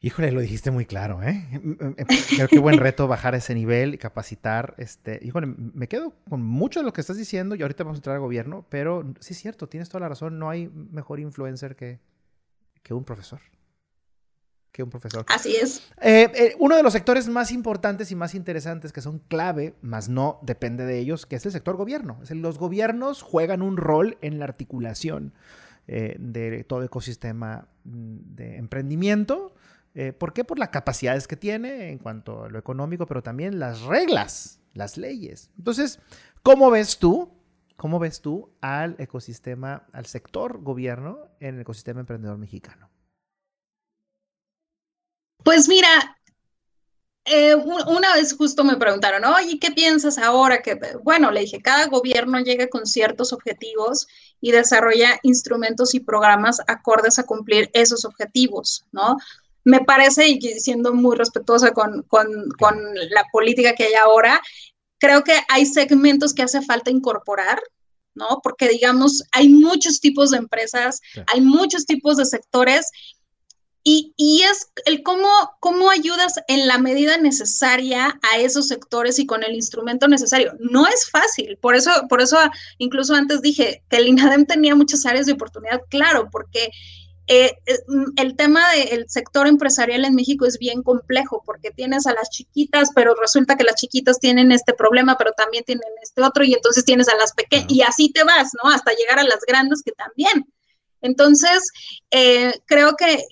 Híjole, 0.00 0.32
lo 0.32 0.40
dijiste 0.40 0.72
muy 0.72 0.86
claro, 0.86 1.22
¿eh? 1.22 1.46
Creo 2.34 2.48
que 2.48 2.58
buen 2.58 2.78
reto 2.80 3.06
bajar 3.06 3.36
ese 3.36 3.54
nivel 3.54 3.94
y 3.94 3.98
capacitar. 3.98 4.74
Este, 4.76 5.20
híjole, 5.22 5.46
me 5.46 5.86
quedo 5.86 6.12
con 6.28 6.42
mucho 6.42 6.80
de 6.80 6.86
lo 6.86 6.92
que 6.92 7.00
estás 7.00 7.18
diciendo 7.18 7.54
y 7.54 7.62
ahorita 7.62 7.84
vamos 7.84 7.98
a 7.98 8.00
entrar 8.00 8.16
al 8.16 8.22
gobierno, 8.22 8.66
pero 8.68 9.14
sí 9.20 9.34
es 9.34 9.38
cierto, 9.38 9.68
tienes 9.68 9.88
toda 9.88 10.00
la 10.00 10.08
razón, 10.08 10.40
no 10.40 10.50
hay 10.50 10.68
mejor 10.68 11.20
influencer 11.20 11.76
que, 11.76 12.00
que 12.82 12.92
un 12.92 13.04
profesor 13.04 13.40
que 14.72 14.82
un 14.82 14.90
profesor. 14.90 15.24
Así 15.28 15.54
es. 15.54 15.92
Eh, 16.00 16.30
eh, 16.34 16.56
uno 16.58 16.76
de 16.76 16.82
los 16.82 16.94
sectores 16.94 17.28
más 17.28 17.52
importantes 17.52 18.10
y 18.10 18.16
más 18.16 18.34
interesantes 18.34 18.92
que 18.92 19.02
son 19.02 19.18
clave, 19.28 19.74
más 19.82 20.08
no 20.08 20.40
depende 20.42 20.86
de 20.86 20.98
ellos, 20.98 21.26
que 21.26 21.36
es 21.36 21.46
el 21.46 21.52
sector 21.52 21.76
gobierno. 21.76 22.18
Es 22.22 22.30
los 22.30 22.58
gobiernos 22.58 23.22
juegan 23.22 23.60
un 23.60 23.76
rol 23.76 24.16
en 24.22 24.38
la 24.38 24.46
articulación 24.46 25.34
eh, 25.86 26.16
de 26.18 26.64
todo 26.64 26.82
ecosistema 26.82 27.68
mm, 27.84 28.16
de 28.34 28.56
emprendimiento. 28.56 29.54
¿Por 30.18 30.32
qué? 30.32 30.42
Por 30.42 30.58
las 30.58 30.70
capacidades 30.70 31.28
que 31.28 31.36
tiene 31.36 31.90
en 31.90 31.98
cuanto 31.98 32.44
a 32.44 32.48
lo 32.48 32.58
económico, 32.58 33.04
pero 33.04 33.22
también 33.22 33.58
las 33.58 33.82
reglas, 33.82 34.58
las 34.72 34.96
leyes. 34.96 35.50
Entonces, 35.58 36.00
¿cómo 36.42 36.70
ves 36.70 36.98
tú? 36.98 37.30
¿Cómo 37.76 37.98
ves 37.98 38.22
tú 38.22 38.54
al 38.62 38.96
ecosistema, 38.98 39.84
al 39.92 40.06
sector 40.06 40.62
gobierno 40.62 41.28
en 41.40 41.56
el 41.56 41.60
ecosistema 41.60 42.00
emprendedor 42.00 42.38
mexicano? 42.38 42.91
Pues 45.44 45.68
mira, 45.68 46.16
eh, 47.24 47.54
una 47.54 48.14
vez 48.14 48.34
justo 48.36 48.64
me 48.64 48.76
preguntaron, 48.76 49.24
oye, 49.24 49.58
¿qué 49.60 49.70
piensas 49.70 50.18
ahora? 50.18 50.60
Que, 50.60 50.78
bueno, 51.04 51.30
le 51.30 51.40
dije, 51.40 51.62
cada 51.62 51.86
gobierno 51.86 52.40
llega 52.40 52.68
con 52.68 52.84
ciertos 52.84 53.32
objetivos 53.32 54.08
y 54.40 54.50
desarrolla 54.50 55.20
instrumentos 55.22 55.94
y 55.94 56.00
programas 56.00 56.60
acordes 56.66 57.20
a 57.20 57.24
cumplir 57.24 57.70
esos 57.74 58.04
objetivos, 58.04 58.84
¿no? 58.90 59.18
Me 59.64 59.80
parece, 59.80 60.28
y 60.28 60.40
siendo 60.58 60.92
muy 60.94 61.16
respetuosa 61.16 61.70
con, 61.70 62.04
la 63.10 63.24
política 63.30 63.74
que 63.74 63.84
hay 63.84 63.94
ahora, 63.94 64.40
creo 64.98 65.22
que 65.22 65.38
hay 65.48 65.64
segmentos 65.66 66.34
que 66.34 66.42
hace 66.42 66.60
falta 66.62 66.90
incorporar, 66.90 67.62
¿no? 68.14 68.40
Porque, 68.42 68.68
digamos, 68.68 69.22
hay 69.30 69.48
muchos 69.48 70.00
tipos 70.00 70.32
de 70.32 70.38
empresas, 70.38 71.00
hay 71.32 71.40
muchos 71.40 71.86
tipos 71.86 72.16
de 72.16 72.24
sectores 72.24 72.90
y, 73.84 74.42
es 74.50 74.70
el 74.86 75.02
cómo, 75.02 75.28
cómo 75.60 75.90
ayudas 75.90 76.34
en 76.48 76.66
la 76.66 76.78
medida 76.78 77.16
necesaria 77.16 78.18
a 78.22 78.38
esos 78.38 78.68
sectores 78.68 79.18
y 79.18 79.26
con 79.26 79.42
el 79.42 79.54
instrumento 79.54 80.08
necesario. 80.08 80.52
No 80.60 80.86
es 80.86 81.10
fácil, 81.10 81.58
por 81.60 81.74
eso, 81.74 81.90
por 82.08 82.20
eso 82.20 82.38
incluso 82.78 83.14
antes 83.14 83.42
dije 83.42 83.82
que 83.88 83.96
el 83.96 84.08
INADEM 84.08 84.46
tenía 84.46 84.76
muchas 84.76 85.04
áreas 85.06 85.26
de 85.26 85.32
oportunidad, 85.32 85.80
claro, 85.88 86.28
porque 86.30 86.70
eh, 87.28 87.52
eh, 87.66 87.78
el 88.16 88.36
tema 88.36 88.62
del 88.72 89.08
sector 89.08 89.46
empresarial 89.46 90.04
en 90.04 90.14
México 90.14 90.44
es 90.44 90.58
bien 90.58 90.82
complejo 90.82 91.42
porque 91.46 91.70
tienes 91.70 92.06
a 92.06 92.12
las 92.12 92.30
chiquitas, 92.30 92.90
pero 92.94 93.14
resulta 93.14 93.56
que 93.56 93.64
las 93.64 93.76
chiquitas 93.76 94.18
tienen 94.18 94.52
este 94.52 94.74
problema, 94.74 95.16
pero 95.16 95.32
también 95.32 95.64
tienen 95.64 95.88
este 96.02 96.22
otro, 96.22 96.44
y 96.44 96.54
entonces 96.54 96.84
tienes 96.84 97.08
a 97.08 97.16
las 97.16 97.32
pequeñas, 97.32 97.70
y 97.70 97.82
así 97.82 98.12
te 98.12 98.24
vas, 98.24 98.50
¿no? 98.62 98.70
Hasta 98.70 98.92
llegar 98.92 99.18
a 99.18 99.24
las 99.24 99.40
grandes 99.46 99.82
que 99.82 99.92
también. 99.92 100.46
Entonces, 101.02 101.70
eh, 102.10 102.52
creo 102.66 102.96
que, 102.96 103.26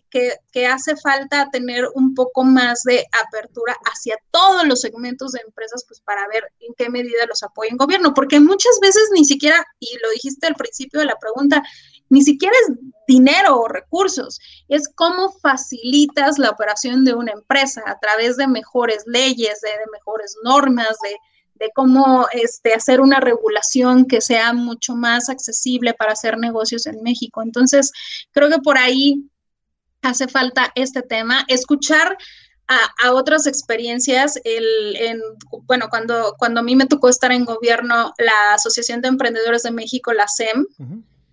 hace 0.66 0.96
falta 0.96 1.48
tener 1.50 1.84
un 1.94 2.14
poco 2.14 2.44
más 2.44 2.82
de 2.82 3.06
apertura 3.26 3.76
hacia 3.84 4.16
todos 4.30 4.66
los 4.66 4.80
segmentos 4.80 5.32
de 5.32 5.40
empresas, 5.46 5.84
pues 5.86 6.00
para 6.00 6.26
ver 6.28 6.44
en 6.60 6.74
qué 6.76 6.90
medida 6.90 7.26
los 7.28 7.42
apoya 7.42 7.70
el 7.70 7.78
gobierno, 7.78 8.12
porque 8.12 8.40
muchas 8.40 8.78
veces 8.82 9.08
ni 9.14 9.24
siquiera, 9.24 9.64
y 9.78 9.96
lo 10.02 10.10
dijiste 10.10 10.48
al 10.48 10.56
principio 10.56 11.00
de 11.00 11.06
la 11.06 11.18
pregunta, 11.18 11.62
ni 12.08 12.22
siquiera 12.22 12.54
es 12.66 12.76
dinero 13.06 13.60
o 13.60 13.68
recursos, 13.68 14.40
es 14.68 14.88
cómo 14.94 15.32
facilitas 15.40 16.38
la 16.38 16.50
operación 16.50 17.04
de 17.04 17.14
una 17.14 17.32
empresa 17.32 17.82
a 17.86 17.98
través 18.00 18.36
de 18.36 18.48
mejores 18.48 19.04
leyes, 19.06 19.60
de 19.60 19.70
mejores 19.92 20.36
normas, 20.42 20.98
de 21.02 21.16
de 21.60 21.70
cómo 21.74 22.26
este, 22.32 22.72
hacer 22.72 23.00
una 23.00 23.20
regulación 23.20 24.06
que 24.06 24.20
sea 24.20 24.52
mucho 24.54 24.96
más 24.96 25.28
accesible 25.28 25.94
para 25.94 26.12
hacer 26.12 26.38
negocios 26.38 26.86
en 26.86 27.02
México. 27.02 27.42
Entonces, 27.42 27.92
creo 28.32 28.48
que 28.48 28.58
por 28.58 28.78
ahí 28.78 29.30
hace 30.02 30.26
falta 30.26 30.72
este 30.74 31.02
tema, 31.02 31.44
escuchar 31.48 32.16
a, 33.02 33.12
otras 33.12 33.46
experiencias. 33.46 34.40
El, 34.44 34.96
en, 34.96 35.20
bueno, 35.64 35.88
cuando, 35.90 36.34
cuando 36.38 36.60
a 36.60 36.62
mí 36.62 36.76
me 36.76 36.86
tocó 36.86 37.08
estar 37.08 37.32
en 37.32 37.44
gobierno, 37.44 38.14
la 38.18 38.54
Asociación 38.54 39.00
de 39.02 39.08
Emprendedores 39.08 39.64
de 39.64 39.72
México, 39.72 40.12
la 40.12 40.28
SEM, 40.28 40.66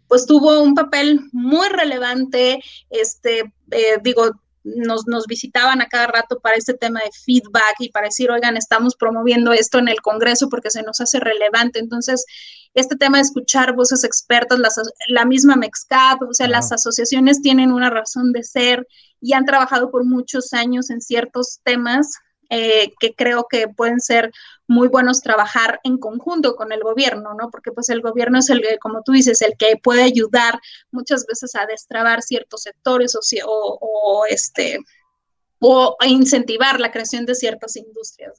pues 0.07 0.25
tuvo 0.25 0.61
un 0.61 0.73
papel 0.73 1.21
muy 1.31 1.67
relevante, 1.69 2.59
este, 2.89 3.53
eh, 3.71 3.97
digo, 4.01 4.31
nos, 4.75 5.07
nos, 5.07 5.25
visitaban 5.27 5.81
a 5.81 5.87
cada 5.87 6.07
rato 6.07 6.39
para 6.39 6.55
este 6.55 6.73
tema 6.73 6.99
de 6.99 7.11
feedback 7.25 7.75
y 7.79 7.89
para 7.89 8.07
decir, 8.07 8.29
oigan, 8.31 8.57
estamos 8.57 8.95
promoviendo 8.95 9.51
esto 9.53 9.79
en 9.79 9.87
el 9.87 10.01
Congreso 10.01 10.49
porque 10.49 10.69
se 10.69 10.83
nos 10.83 10.99
hace 11.01 11.19
relevante. 11.19 11.79
Entonces, 11.79 12.25
este 12.73 12.95
tema 12.95 13.17
de 13.17 13.23
escuchar 13.23 13.73
voces 13.73 14.03
expertas, 14.03 14.59
la 15.07 15.25
misma 15.25 15.55
MEXCAP, 15.55 16.21
o 16.21 16.33
sea, 16.33 16.47
las 16.47 16.71
asociaciones 16.71 17.41
tienen 17.41 17.71
una 17.71 17.89
razón 17.89 18.31
de 18.31 18.43
ser 18.43 18.87
y 19.21 19.33
han 19.33 19.45
trabajado 19.45 19.89
por 19.89 20.05
muchos 20.05 20.53
años 20.53 20.89
en 20.89 21.01
ciertos 21.01 21.59
temas 21.63 22.11
eh, 22.49 22.93
que 22.99 23.13
creo 23.13 23.47
que 23.49 23.67
pueden 23.67 23.99
ser 23.99 24.31
muy 24.67 24.87
buenos 24.87 25.21
trabajar 25.21 25.79
en 25.83 25.97
conjunto 25.97 26.55
con 26.55 26.71
el 26.71 26.81
gobierno, 26.81 27.33
¿no? 27.33 27.49
Porque 27.49 27.71
pues 27.71 27.89
el 27.89 28.01
gobierno 28.01 28.39
es 28.39 28.49
el 28.49 28.61
que, 28.61 28.77
como 28.77 29.01
tú 29.03 29.13
dices, 29.13 29.41
el 29.41 29.55
que 29.57 29.77
puede 29.81 30.03
ayudar 30.03 30.59
muchas 30.91 31.25
veces 31.25 31.55
a 31.55 31.65
destrabar 31.65 32.21
ciertos 32.21 32.61
sectores 32.63 33.15
o, 33.15 33.19
o, 33.45 33.77
o 33.81 34.25
este 34.25 34.79
o 35.59 35.97
incentivar 36.05 36.79
la 36.79 36.91
creación 36.91 37.25
de 37.25 37.35
ciertas 37.35 37.75
industrias. 37.75 38.33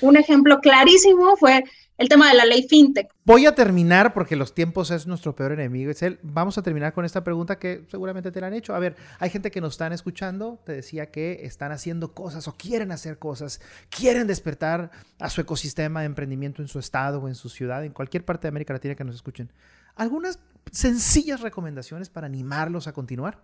Un 0.00 0.16
ejemplo 0.16 0.60
clarísimo 0.60 1.36
fue 1.36 1.64
el 1.96 2.08
tema 2.08 2.28
de 2.28 2.34
la 2.34 2.44
ley 2.44 2.66
fintech. 2.68 3.08
Voy 3.24 3.46
a 3.46 3.54
terminar 3.54 4.12
porque 4.14 4.36
los 4.36 4.54
tiempos 4.54 4.90
es 4.90 5.06
nuestro 5.06 5.34
peor 5.34 5.52
enemigo. 5.52 5.92
Vamos 6.22 6.58
a 6.58 6.62
terminar 6.62 6.92
con 6.92 7.04
esta 7.04 7.22
pregunta 7.22 7.58
que 7.58 7.84
seguramente 7.88 8.32
te 8.32 8.40
la 8.40 8.48
han 8.48 8.54
hecho. 8.54 8.74
A 8.74 8.78
ver, 8.78 8.96
hay 9.18 9.30
gente 9.30 9.50
que 9.50 9.60
nos 9.60 9.74
están 9.74 9.92
escuchando, 9.92 10.60
te 10.64 10.72
decía 10.72 11.10
que 11.10 11.40
están 11.44 11.72
haciendo 11.72 12.12
cosas 12.12 12.48
o 12.48 12.56
quieren 12.56 12.90
hacer 12.90 13.18
cosas, 13.18 13.60
quieren 13.90 14.26
despertar 14.26 14.90
a 15.18 15.30
su 15.30 15.40
ecosistema 15.40 16.00
de 16.00 16.06
emprendimiento 16.06 16.62
en 16.62 16.68
su 16.68 16.78
estado 16.78 17.20
o 17.20 17.28
en 17.28 17.34
su 17.34 17.48
ciudad, 17.48 17.84
en 17.84 17.92
cualquier 17.92 18.24
parte 18.24 18.42
de 18.42 18.48
América 18.48 18.72
Latina 18.72 18.94
que 18.94 19.04
nos 19.04 19.14
escuchen. 19.14 19.52
¿Algunas 19.94 20.40
sencillas 20.72 21.40
recomendaciones 21.40 22.10
para 22.10 22.26
animarlos 22.26 22.88
a 22.88 22.92
continuar? 22.92 23.42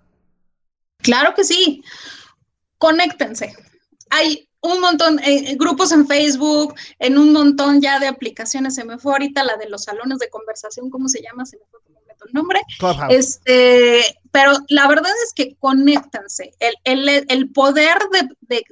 Claro 0.98 1.34
que 1.34 1.44
sí. 1.44 1.82
Conéctense. 2.76 3.54
Hay 4.10 4.49
un 4.62 4.81
montón, 4.81 5.18
eh, 5.20 5.57
grupos 5.57 5.92
en 5.92 6.07
Facebook, 6.07 6.75
en 6.99 7.18
un 7.18 7.33
montón 7.33 7.81
ya 7.81 7.99
de 7.99 8.07
aplicaciones. 8.07 8.75
Se 8.75 8.85
me 8.85 8.99
fue 8.99 9.12
ahorita 9.12 9.44
la 9.44 9.57
de 9.57 9.68
los 9.68 9.85
salones 9.85 10.18
de 10.18 10.29
conversación, 10.29 10.90
¿cómo 10.90 11.09
se 11.09 11.23
llama? 11.23 11.46
Se 11.46 11.57
me 11.57 11.64
fue 11.70 11.81
el 12.29 12.35
nombre. 12.35 12.61
Este, 13.09 14.03
pero 14.32 14.52
la 14.68 14.86
verdad 14.86 15.12
es 15.24 15.32
que 15.34 15.56
conéctanse. 15.56 16.52
El, 16.84 17.50
poder 17.52 17.98
de, 18.10 18.62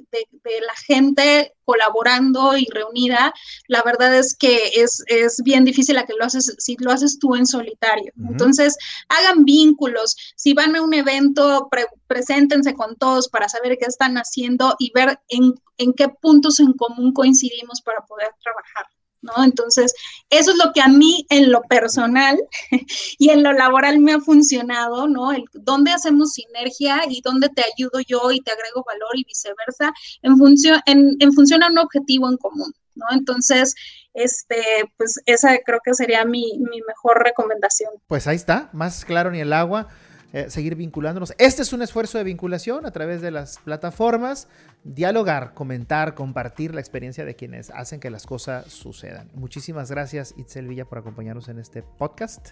la 0.61 0.73
gente 0.87 1.53
colaborando 1.65 2.57
y 2.57 2.65
reunida, 2.73 3.33
la 3.67 3.81
verdad 3.83 4.15
es 4.15 4.35
que 4.35 4.71
es, 4.75 5.03
bien 5.43 5.65
difícil 5.65 5.97
a 5.97 6.05
que 6.05 6.13
lo 6.17 6.25
haces 6.25 6.55
si 6.57 6.77
lo 6.79 6.91
haces 6.91 7.19
tú 7.19 7.35
en 7.35 7.45
solitario. 7.45 8.11
Entonces, 8.29 8.77
hagan 9.09 9.43
vínculos. 9.43 10.15
Si 10.35 10.53
van 10.53 10.75
a 10.75 10.81
un 10.81 10.93
evento, 10.93 11.69
preséntense 12.07 12.73
con 12.73 12.95
todos 12.95 13.27
para 13.27 13.49
saber 13.49 13.77
qué 13.77 13.85
están 13.85 14.15
haciendo 14.15 14.75
y 14.79 14.91
ver 14.93 15.19
en, 15.27 15.53
en 15.77 15.93
qué 15.93 16.09
puntos 16.09 16.59
en 16.59 16.73
común 16.73 17.13
coincidimos 17.13 17.81
para 17.81 17.99
poder 18.05 18.29
trabajar. 18.41 18.85
¿No? 19.21 19.43
Entonces, 19.43 19.93
eso 20.29 20.51
es 20.51 20.57
lo 20.57 20.71
que 20.73 20.81
a 20.81 20.87
mí 20.87 21.25
en 21.29 21.51
lo 21.51 21.61
personal 21.63 22.37
y 23.17 23.29
en 23.29 23.43
lo 23.43 23.53
laboral 23.53 23.99
me 23.99 24.13
ha 24.13 24.19
funcionado, 24.19 25.07
¿no? 25.07 25.31
El, 25.31 25.45
dónde 25.53 25.91
hacemos 25.91 26.33
sinergia 26.33 27.01
y 27.09 27.21
dónde 27.21 27.49
te 27.49 27.63
ayudo 27.73 27.99
yo 28.07 28.31
y 28.31 28.39
te 28.39 28.51
agrego 28.51 28.83
valor 28.85 29.11
y 29.15 29.23
viceversa 29.23 29.91
en 30.21 30.37
función, 30.37 30.79
en, 30.85 31.15
en 31.19 31.33
función 31.33 31.63
a 31.63 31.69
un 31.69 31.77
objetivo 31.77 32.29
en 32.29 32.37
común, 32.37 32.73
¿no? 32.95 33.05
Entonces, 33.11 33.75
este, 34.13 34.63
pues 34.97 35.21
esa 35.25 35.57
creo 35.65 35.79
que 35.83 35.93
sería 35.93 36.25
mi, 36.25 36.57
mi 36.59 36.81
mejor 36.87 37.23
recomendación. 37.23 37.91
Pues 38.07 38.27
ahí 38.27 38.35
está, 38.35 38.69
más 38.73 39.05
claro 39.05 39.31
ni 39.31 39.39
el 39.39 39.53
agua. 39.53 39.87
Eh, 40.31 40.49
seguir 40.51 40.75
vinculándonos. 40.75 41.33
Este 41.39 41.63
es 41.63 41.73
un 41.73 41.81
esfuerzo 41.81 42.19
de 42.19 42.23
vinculación 42.23 42.85
a 42.85 42.91
través 42.91 43.19
de 43.21 43.31
las 43.31 43.57
plataformas, 43.57 44.47
dialogar, 44.83 45.55
comentar, 45.55 46.13
compartir 46.13 46.75
la 46.75 46.81
experiencia 46.81 47.25
de 47.25 47.35
quienes 47.35 47.71
hacen 47.71 47.99
que 47.99 48.11
las 48.11 48.27
cosas 48.27 48.71
sucedan. 48.71 49.31
Muchísimas 49.33 49.89
gracias 49.89 50.35
Itzel 50.37 50.67
Villa 50.67 50.85
por 50.85 50.99
acompañarnos 50.99 51.49
en 51.49 51.57
este 51.57 51.81
podcast. 51.81 52.49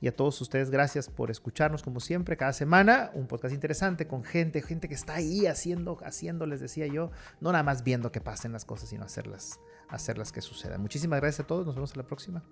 Y 0.00 0.08
a 0.08 0.16
todos 0.16 0.40
ustedes, 0.40 0.70
gracias 0.70 1.08
por 1.08 1.30
escucharnos 1.30 1.82
como 1.82 2.00
siempre, 2.00 2.36
cada 2.36 2.52
semana. 2.54 3.10
Un 3.14 3.28
podcast 3.28 3.54
interesante 3.54 4.08
con 4.08 4.24
gente, 4.24 4.62
gente 4.62 4.88
que 4.88 4.94
está 4.94 5.14
ahí 5.14 5.46
haciendo, 5.46 5.98
haciendo, 6.04 6.46
les 6.46 6.60
decía 6.60 6.86
yo, 6.86 7.12
no 7.40 7.52
nada 7.52 7.62
más 7.62 7.84
viendo 7.84 8.10
que 8.10 8.20
pasen 8.20 8.52
las 8.52 8.64
cosas, 8.64 8.88
sino 8.88 9.04
hacerlas, 9.04 9.60
hacerlas 9.88 10.32
que 10.32 10.40
sucedan. 10.40 10.80
Muchísimas 10.80 11.20
gracias 11.20 11.44
a 11.44 11.46
todos, 11.46 11.66
nos 11.66 11.76
vemos 11.76 11.92
en 11.92 11.98
la 11.98 12.06
próxima. 12.06 12.42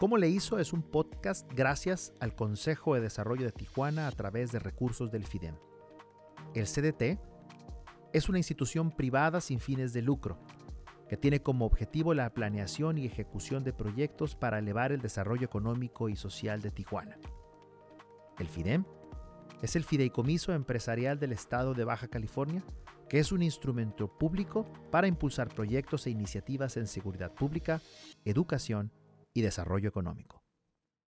¿Cómo 0.00 0.16
le 0.16 0.30
hizo? 0.30 0.58
Es 0.58 0.72
un 0.72 0.80
podcast 0.80 1.46
gracias 1.52 2.14
al 2.20 2.34
Consejo 2.34 2.94
de 2.94 3.02
Desarrollo 3.02 3.44
de 3.44 3.52
Tijuana 3.52 4.08
a 4.08 4.12
través 4.12 4.50
de 4.50 4.58
recursos 4.58 5.10
del 5.12 5.26
FIDEM. 5.26 5.56
El 6.54 6.64
CDT 6.64 7.20
es 8.14 8.30
una 8.30 8.38
institución 8.38 8.92
privada 8.92 9.42
sin 9.42 9.60
fines 9.60 9.92
de 9.92 10.00
lucro 10.00 10.38
que 11.06 11.18
tiene 11.18 11.42
como 11.42 11.66
objetivo 11.66 12.14
la 12.14 12.32
planeación 12.32 12.96
y 12.96 13.04
ejecución 13.04 13.62
de 13.62 13.74
proyectos 13.74 14.36
para 14.36 14.58
elevar 14.58 14.90
el 14.90 15.02
desarrollo 15.02 15.44
económico 15.44 16.08
y 16.08 16.16
social 16.16 16.62
de 16.62 16.70
Tijuana. 16.70 17.18
El 18.38 18.48
FIDEM 18.48 18.86
es 19.60 19.76
el 19.76 19.84
fideicomiso 19.84 20.54
empresarial 20.54 21.18
del 21.18 21.32
Estado 21.32 21.74
de 21.74 21.84
Baja 21.84 22.08
California, 22.08 22.64
que 23.10 23.18
es 23.18 23.32
un 23.32 23.42
instrumento 23.42 24.08
público 24.08 24.64
para 24.90 25.08
impulsar 25.08 25.48
proyectos 25.48 26.06
e 26.06 26.10
iniciativas 26.10 26.78
en 26.78 26.86
seguridad 26.86 27.34
pública, 27.34 27.82
educación 28.24 28.92
y 29.32 29.42
desarrollo 29.42 29.88
económico. 29.88 30.39